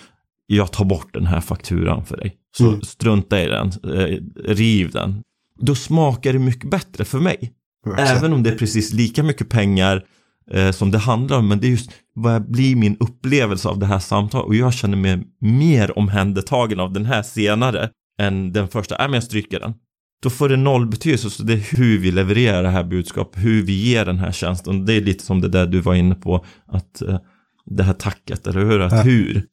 jag 0.48 0.72
tar 0.72 0.86
bort 0.86 1.14
den 1.14 1.26
här 1.26 1.42
fakturan 1.42 2.06
för 2.06 2.18
dig. 2.18 2.36
Så 2.58 2.68
mm. 2.68 2.82
strunta 2.82 3.42
i 3.42 3.46
den, 3.46 3.68
eh, 3.68 4.18
riv 4.46 4.92
den. 4.92 5.24
Då 5.60 5.76
smakar 5.76 6.34
det 6.34 6.40
mycket 6.40 6.70
bättre 6.70 7.06
för 7.06 7.20
mig. 7.20 7.54
Även 7.98 8.34
om 8.34 8.44
det 8.44 8.50
är 8.50 8.58
precis 8.58 8.94
lika 8.94 9.24
mycket 9.24 9.50
pengar 9.50 10.06
eh, 10.52 10.72
som 10.72 10.92
det 10.92 10.98
handlar 10.98 11.38
om. 11.38 11.48
Men 11.48 11.60
det 11.60 11.68
är 11.68 11.72
just 11.72 11.92
vad 12.14 12.52
blir 12.52 12.76
min 12.76 12.98
upplevelse 13.00 13.68
av 13.68 13.80
det 13.80 13.86
här 13.86 14.00
samtalet. 14.00 14.48
Och 14.48 14.56
jag 14.56 14.74
känner 14.74 14.98
mig 14.98 15.28
mer 15.42 15.98
omhändertagen 15.98 16.80
av 16.80 16.94
den 16.94 17.06
här 17.06 17.24
senare 17.24 17.90
än 18.20 18.54
den 18.54 18.68
första. 18.68 18.96
Nej, 18.98 19.08
men 19.08 19.14
jag 19.14 19.24
stryker 19.24 19.60
den. 19.60 19.74
Då 20.22 20.30
får 20.30 20.50
det 20.50 20.58
noll 20.58 20.88
betydelse. 20.88 21.30
Så 21.30 21.44
det 21.44 21.54
är 21.54 21.78
hur 21.78 22.00
vi 22.00 22.12
levererar 22.12 22.64
det 22.64 22.70
här 22.70 22.84
budskapet, 22.84 23.44
hur 23.44 23.64
vi 23.64 23.74
ger 23.74 24.06
den 24.06 24.18
här 24.18 24.32
tjänsten. 24.32 24.86
Det 24.86 24.94
är 24.94 25.02
lite 25.02 25.26
som 25.26 25.42
det 25.42 25.50
där 25.50 25.66
du 25.66 25.82
var 25.82 25.96
inne 25.96 26.16
på, 26.16 26.46
att 26.68 27.02
eh, 27.02 27.20
det 27.66 27.84
här 27.84 27.94
tacket, 27.94 28.48
eller 28.48 28.66
hur? 28.66 28.80
Att 28.80 28.92
ja. 28.92 29.02
hur? 29.02 29.46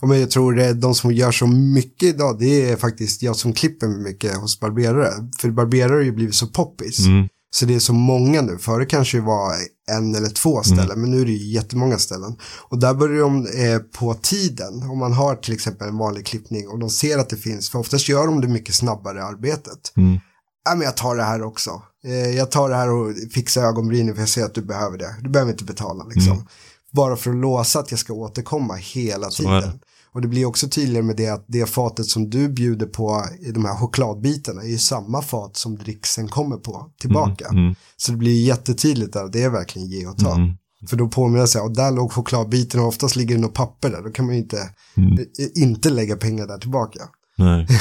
Ja, 0.00 0.06
men 0.06 0.20
jag 0.20 0.30
tror 0.30 0.60
är 0.60 0.74
de 0.74 0.94
som 0.94 1.12
gör 1.12 1.32
så 1.32 1.46
mycket 1.46 2.14
idag, 2.14 2.38
det 2.38 2.70
är 2.70 2.76
faktiskt 2.76 3.22
jag 3.22 3.36
som 3.36 3.52
klipper 3.52 3.86
mycket 3.86 4.36
hos 4.36 4.60
barberare. 4.60 5.10
För 5.40 5.50
barberare 5.50 5.92
har 5.92 6.02
ju 6.02 6.12
blivit 6.12 6.34
så 6.34 6.46
poppis. 6.46 7.06
Mm. 7.06 7.28
Så 7.50 7.66
det 7.66 7.74
är 7.74 7.78
så 7.78 7.92
många 7.92 8.42
nu. 8.42 8.58
Förr 8.58 8.84
kanske 8.84 9.18
det 9.18 9.22
var 9.22 9.54
en 9.90 10.14
eller 10.14 10.28
två 10.28 10.62
ställen, 10.62 10.84
mm. 10.84 11.00
men 11.00 11.10
nu 11.10 11.20
är 11.20 11.24
det 11.24 11.32
ju 11.32 11.52
jättemånga 11.52 11.98
ställen. 11.98 12.36
Och 12.68 12.78
där 12.78 12.94
börjar 12.94 13.20
de 13.20 13.46
eh, 13.46 13.78
på 13.78 14.14
tiden, 14.14 14.82
om 14.90 14.98
man 14.98 15.12
har 15.12 15.36
till 15.36 15.54
exempel 15.54 15.88
en 15.88 15.98
vanlig 15.98 16.26
klippning 16.26 16.68
och 16.68 16.78
de 16.78 16.90
ser 16.90 17.18
att 17.18 17.28
det 17.28 17.36
finns, 17.36 17.70
för 17.70 17.78
oftast 17.78 18.08
gör 18.08 18.26
de 18.26 18.40
det 18.40 18.48
mycket 18.48 18.74
snabbare 18.74 19.24
arbetet. 19.24 19.92
Mm. 19.96 20.18
Ja, 20.64 20.74
men 20.74 20.84
jag 20.84 20.96
tar 20.96 21.16
det 21.16 21.22
här 21.22 21.42
också. 21.42 21.82
Eh, 22.04 22.30
jag 22.30 22.50
tar 22.50 22.68
det 22.68 22.76
här 22.76 22.90
och 22.90 23.14
fixar 23.34 23.62
ögonbrynen 23.62 24.14
för 24.14 24.22
jag 24.22 24.28
ser 24.28 24.44
att 24.44 24.54
du 24.54 24.62
behöver 24.62 24.98
det. 24.98 25.14
Du 25.22 25.30
behöver 25.30 25.52
inte 25.52 25.64
betala 25.64 26.04
liksom. 26.04 26.32
Mm. 26.32 26.44
Bara 26.92 27.16
för 27.16 27.30
att 27.30 27.36
låsa 27.36 27.78
att 27.78 27.90
jag 27.90 28.00
ska 28.00 28.12
återkomma 28.12 28.74
hela 28.74 29.30
tiden. 29.30 29.80
Och 30.12 30.20
det 30.20 30.28
blir 30.28 30.44
också 30.44 30.68
tydligare 30.68 31.04
med 31.04 31.16
det 31.16 31.28
att 31.28 31.44
det 31.48 31.66
fatet 31.66 32.06
som 32.06 32.30
du 32.30 32.48
bjuder 32.48 32.86
på 32.86 33.24
i 33.40 33.52
de 33.52 33.64
här 33.64 33.74
chokladbitarna 33.74 34.62
är 34.62 34.68
ju 34.68 34.78
samma 34.78 35.22
fat 35.22 35.56
som 35.56 35.76
dricksen 35.76 36.28
kommer 36.28 36.56
på 36.56 36.90
tillbaka. 37.00 37.46
Mm, 37.48 37.62
mm. 37.62 37.74
Så 37.96 38.12
det 38.12 38.18
blir 38.18 38.44
jättetydligt 38.44 39.16
att 39.16 39.32
det 39.32 39.42
är 39.42 39.50
verkligen 39.50 39.88
ge 39.88 40.06
och 40.06 40.18
ta. 40.18 40.34
Mm. 40.34 40.50
För 40.88 40.96
då 40.96 41.08
påminner 41.08 41.38
jag 41.38 41.48
sig, 41.48 41.60
och 41.60 41.74
där 41.74 41.90
låg 41.90 42.12
chokladbiten 42.12 42.80
och 42.80 42.86
oftast 42.86 43.16
ligger 43.16 43.34
det 43.34 43.40
något 43.40 43.54
papper 43.54 43.90
där, 43.90 44.02
då 44.02 44.10
kan 44.10 44.26
man 44.26 44.34
ju 44.34 44.40
inte, 44.40 44.70
mm. 44.96 45.18
inte 45.54 45.90
lägga 45.90 46.16
pengar 46.16 46.46
där 46.46 46.58
tillbaka. 46.58 47.00
Nej. 47.36 47.66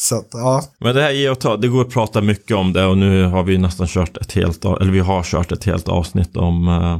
Så 0.00 0.16
att, 0.16 0.28
ja. 0.32 0.62
Men 0.80 0.94
det 0.94 1.02
här 1.02 1.10
ge 1.10 1.30
och 1.30 1.40
ta, 1.40 1.56
det 1.56 1.68
går 1.68 1.80
att 1.80 1.90
prata 1.90 2.20
mycket 2.20 2.56
om 2.56 2.72
det 2.72 2.86
och 2.86 2.98
nu 2.98 3.24
har 3.24 3.42
vi 3.42 3.58
nästan 3.58 3.86
kört 3.86 4.16
ett 4.16 4.32
helt, 4.32 4.64
eller 4.64 4.90
vi 4.90 4.98
har 4.98 5.22
kört 5.22 5.52
ett 5.52 5.64
helt 5.64 5.88
avsnitt 5.88 6.36
om 6.36 6.68
uh, 6.68 6.98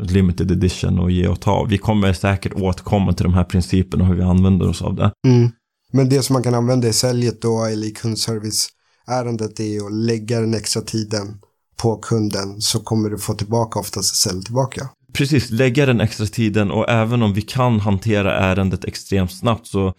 limited 0.00 0.50
edition 0.50 0.98
och 0.98 1.10
ge 1.10 1.28
och 1.28 1.40
ta. 1.40 1.64
Vi 1.64 1.78
kommer 1.78 2.12
säkert 2.12 2.52
återkomma 2.54 3.12
till 3.12 3.24
de 3.24 3.34
här 3.34 3.44
principerna 3.44 4.04
och 4.04 4.08
hur 4.08 4.16
vi 4.16 4.22
använder 4.22 4.68
oss 4.68 4.82
av 4.82 4.94
det. 4.94 5.12
Mm. 5.26 5.50
Men 5.92 6.08
det 6.08 6.22
som 6.22 6.34
man 6.34 6.42
kan 6.42 6.54
använda 6.54 6.88
i 6.88 6.92
säljet 6.92 7.42
då 7.42 7.64
eller 7.64 7.86
i 7.86 7.90
kundserviceärendet 7.90 9.60
är 9.60 9.86
att 9.86 9.92
lägga 9.92 10.40
den 10.40 10.54
extra 10.54 10.82
tiden 10.82 11.40
på 11.76 11.96
kunden 11.96 12.60
så 12.60 12.80
kommer 12.80 13.10
du 13.10 13.18
få 13.18 13.34
tillbaka 13.34 13.78
oftast 13.78 14.16
sälj 14.16 14.44
tillbaka. 14.44 14.88
Precis, 15.12 15.50
lägga 15.50 15.86
den 15.86 16.00
extra 16.00 16.26
tiden 16.26 16.70
och 16.70 16.90
även 16.90 17.22
om 17.22 17.32
vi 17.32 17.42
kan 17.42 17.80
hantera 17.80 18.36
ärendet 18.36 18.84
extremt 18.84 19.32
snabbt 19.32 19.66
så 19.66 19.94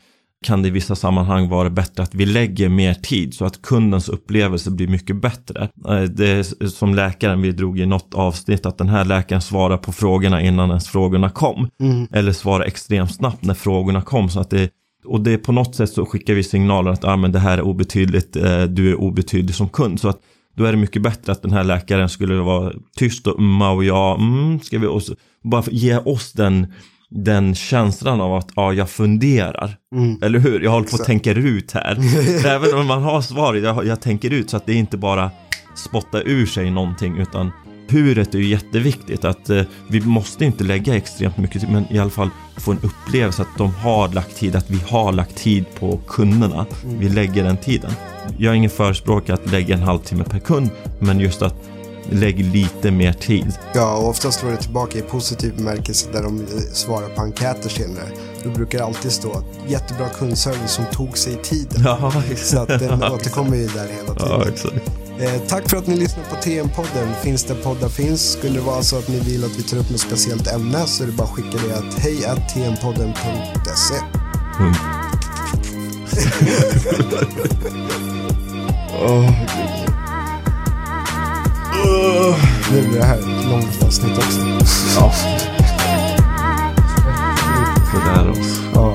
kan 0.45 0.61
det 0.61 0.67
i 0.67 0.71
vissa 0.71 0.95
sammanhang 0.95 1.49
vara 1.49 1.69
bättre 1.69 2.03
att 2.03 2.15
vi 2.15 2.25
lägger 2.25 2.69
mer 2.69 2.93
tid 2.93 3.33
så 3.33 3.45
att 3.45 3.61
kundens 3.61 4.09
upplevelse 4.09 4.71
blir 4.71 4.87
mycket 4.87 5.15
bättre. 5.15 5.69
Eh, 5.89 6.01
det 6.01 6.27
är 6.27 6.67
som 6.67 6.95
läkaren 6.95 7.41
vi 7.41 7.51
drog 7.51 7.79
i 7.79 7.85
något 7.85 8.13
avsnitt 8.13 8.65
att 8.65 8.77
den 8.77 8.89
här 8.89 9.05
läkaren 9.05 9.41
svarar 9.41 9.77
på 9.77 9.91
frågorna 9.91 10.41
innan 10.41 10.69
ens 10.69 10.87
frågorna 10.87 11.29
kom. 11.29 11.69
Mm. 11.79 12.07
Eller 12.11 12.31
svarar 12.31 12.65
extremt 12.65 13.15
snabbt 13.15 13.43
när 13.43 13.53
frågorna 13.53 14.01
kom. 14.01 14.29
Så 14.29 14.39
att 14.39 14.49
det, 14.49 14.69
och 15.05 15.21
det 15.21 15.37
på 15.37 15.51
något 15.51 15.75
sätt 15.75 15.89
så 15.89 16.05
skickar 16.05 16.33
vi 16.33 16.43
signaler 16.43 16.91
att 16.91 17.03
ah, 17.03 17.17
men 17.17 17.31
det 17.31 17.39
här 17.39 17.57
är 17.57 17.61
obetydligt, 17.61 18.35
eh, 18.35 18.63
du 18.63 18.89
är 18.89 18.95
obetydlig 18.95 19.55
som 19.55 19.69
kund. 19.69 19.99
Så 19.99 20.09
att 20.09 20.19
då 20.55 20.63
är 20.63 20.71
det 20.71 20.77
mycket 20.77 21.01
bättre 21.01 21.31
att 21.31 21.41
den 21.41 21.53
här 21.53 21.63
läkaren 21.63 22.09
skulle 22.09 22.35
vara 22.35 22.73
tyst 22.97 23.27
och 23.27 23.39
umma 23.39 23.71
och 23.71 23.83
ja, 23.83 24.15
mm, 24.15 24.59
ska 24.59 24.79
vi 24.79 24.87
också, 24.87 25.15
bara 25.43 25.63
ge 25.71 25.97
oss 25.97 26.33
den 26.33 26.67
den 27.09 27.55
känslan 27.55 28.21
av 28.21 28.35
att 28.35 28.49
ja, 28.55 28.73
jag 28.73 28.89
funderar. 28.89 29.77
Mm. 29.95 30.19
Eller 30.21 30.39
hur? 30.39 30.59
Jag 30.59 30.71
håller 30.71 30.87
på 30.87 30.95
att 30.95 31.05
tänka 31.05 31.31
ut 31.31 31.71
här. 31.71 31.97
Även 32.45 32.73
om 32.73 32.87
man 32.87 33.03
har 33.03 33.21
svar, 33.21 33.53
jag, 33.53 33.85
jag 33.85 34.01
tänker 34.01 34.33
ut 34.33 34.49
så 34.49 34.57
att 34.57 34.65
det 34.65 34.73
inte 34.73 34.97
bara 34.97 35.31
spotta 35.75 36.21
ur 36.21 36.45
sig 36.45 36.71
någonting 36.71 37.17
utan 37.17 37.51
huret 37.87 38.35
är 38.35 38.39
ju 38.39 38.47
jätteviktigt. 38.47 39.25
Att 39.25 39.49
eh, 39.49 39.63
vi 39.89 40.01
måste 40.01 40.45
inte 40.45 40.63
lägga 40.63 40.95
extremt 40.95 41.37
mycket 41.37 41.61
tid, 41.61 41.71
men 41.71 41.93
i 41.93 41.99
alla 41.99 42.09
fall 42.09 42.29
få 42.57 42.71
en 42.71 42.79
upplevelse 42.83 43.41
att 43.41 43.57
de 43.57 43.73
har 43.73 44.07
lagt 44.07 44.37
tid, 44.37 44.55
att 44.55 44.69
vi 44.69 44.79
har 44.87 45.11
lagt 45.11 45.35
tid 45.35 45.65
på 45.79 45.99
kunderna. 46.07 46.65
Mm. 46.83 46.99
Vi 46.99 47.09
lägger 47.09 47.43
den 47.43 47.57
tiden. 47.57 47.91
Jag 48.37 48.51
är 48.51 48.55
ingen 48.55 48.69
förespråkare 48.69 49.33
att 49.33 49.51
lägga 49.51 49.75
en 49.75 49.81
halvtimme 49.81 50.23
per 50.23 50.39
kund, 50.39 50.69
men 50.99 51.19
just 51.19 51.41
att 51.41 51.55
lägg 52.09 52.39
lite 52.39 52.91
mer 52.91 53.13
tid. 53.13 53.53
Ja, 53.73 53.95
och 53.95 54.09
oftast 54.09 54.39
slår 54.39 54.51
det 54.51 54.57
tillbaka 54.57 54.97
i 54.97 55.01
positiv 55.01 55.55
bemärkelse 55.57 56.07
där 56.13 56.23
de 56.23 56.45
svarar 56.73 57.09
på 57.09 57.21
enkäter 57.21 57.69
senare. 57.69 58.07
Då 58.43 58.49
brukar 58.49 58.77
det 58.77 58.85
alltid 58.85 59.11
stå 59.11 59.43
jättebra 59.67 60.09
kundservice 60.09 60.71
som 60.71 60.85
tog 60.91 61.17
sig 61.17 61.35
tiden. 61.35 61.81
Ja. 61.85 62.13
Så 62.35 62.59
att 62.59 62.67
den 62.67 63.03
återkommer 63.03 63.57
ju 63.57 63.67
där 63.67 63.87
hela 63.87 64.13
tiden. 64.13 64.27
Ja, 64.29 64.47
exakt. 64.47 64.91
Eh, 65.19 65.41
tack 65.47 65.69
för 65.69 65.77
att 65.77 65.87
ni 65.87 65.95
lyssnar 65.95 66.23
på 66.23 66.35
TM-podden. 66.35 67.13
Finns 67.23 67.43
det 67.43 67.55
poddar 67.55 67.89
finns. 67.89 68.31
Skulle 68.31 68.53
det 68.53 68.65
vara 68.65 68.81
så 68.81 68.97
att 68.97 69.07
ni 69.07 69.19
vill 69.19 69.43
att 69.43 69.59
vi 69.59 69.63
tar 69.63 69.77
upp 69.77 69.91
något 69.91 69.99
speciellt 69.99 70.47
ämne 70.47 70.85
så 70.85 71.03
är 71.03 71.07
det 71.07 71.13
bara 71.13 71.23
att 71.23 71.29
skicka 71.29 71.57
det 71.67 71.77
att 71.77 71.99
hej 71.99 72.21
tmpodden.se. 72.53 73.95
Mm. 74.59 74.73
oh, 79.01 79.29
nu 82.71 82.87
blir 82.87 82.99
det 82.99 83.05
här 83.05 83.17
ett 83.17 83.49
långt 83.49 83.83
avsnitt 83.83 84.17
också. 84.17 84.39
Ja. 84.95 85.11
Här 88.05 88.29
också. 88.29 88.61
Ja. 88.73 88.93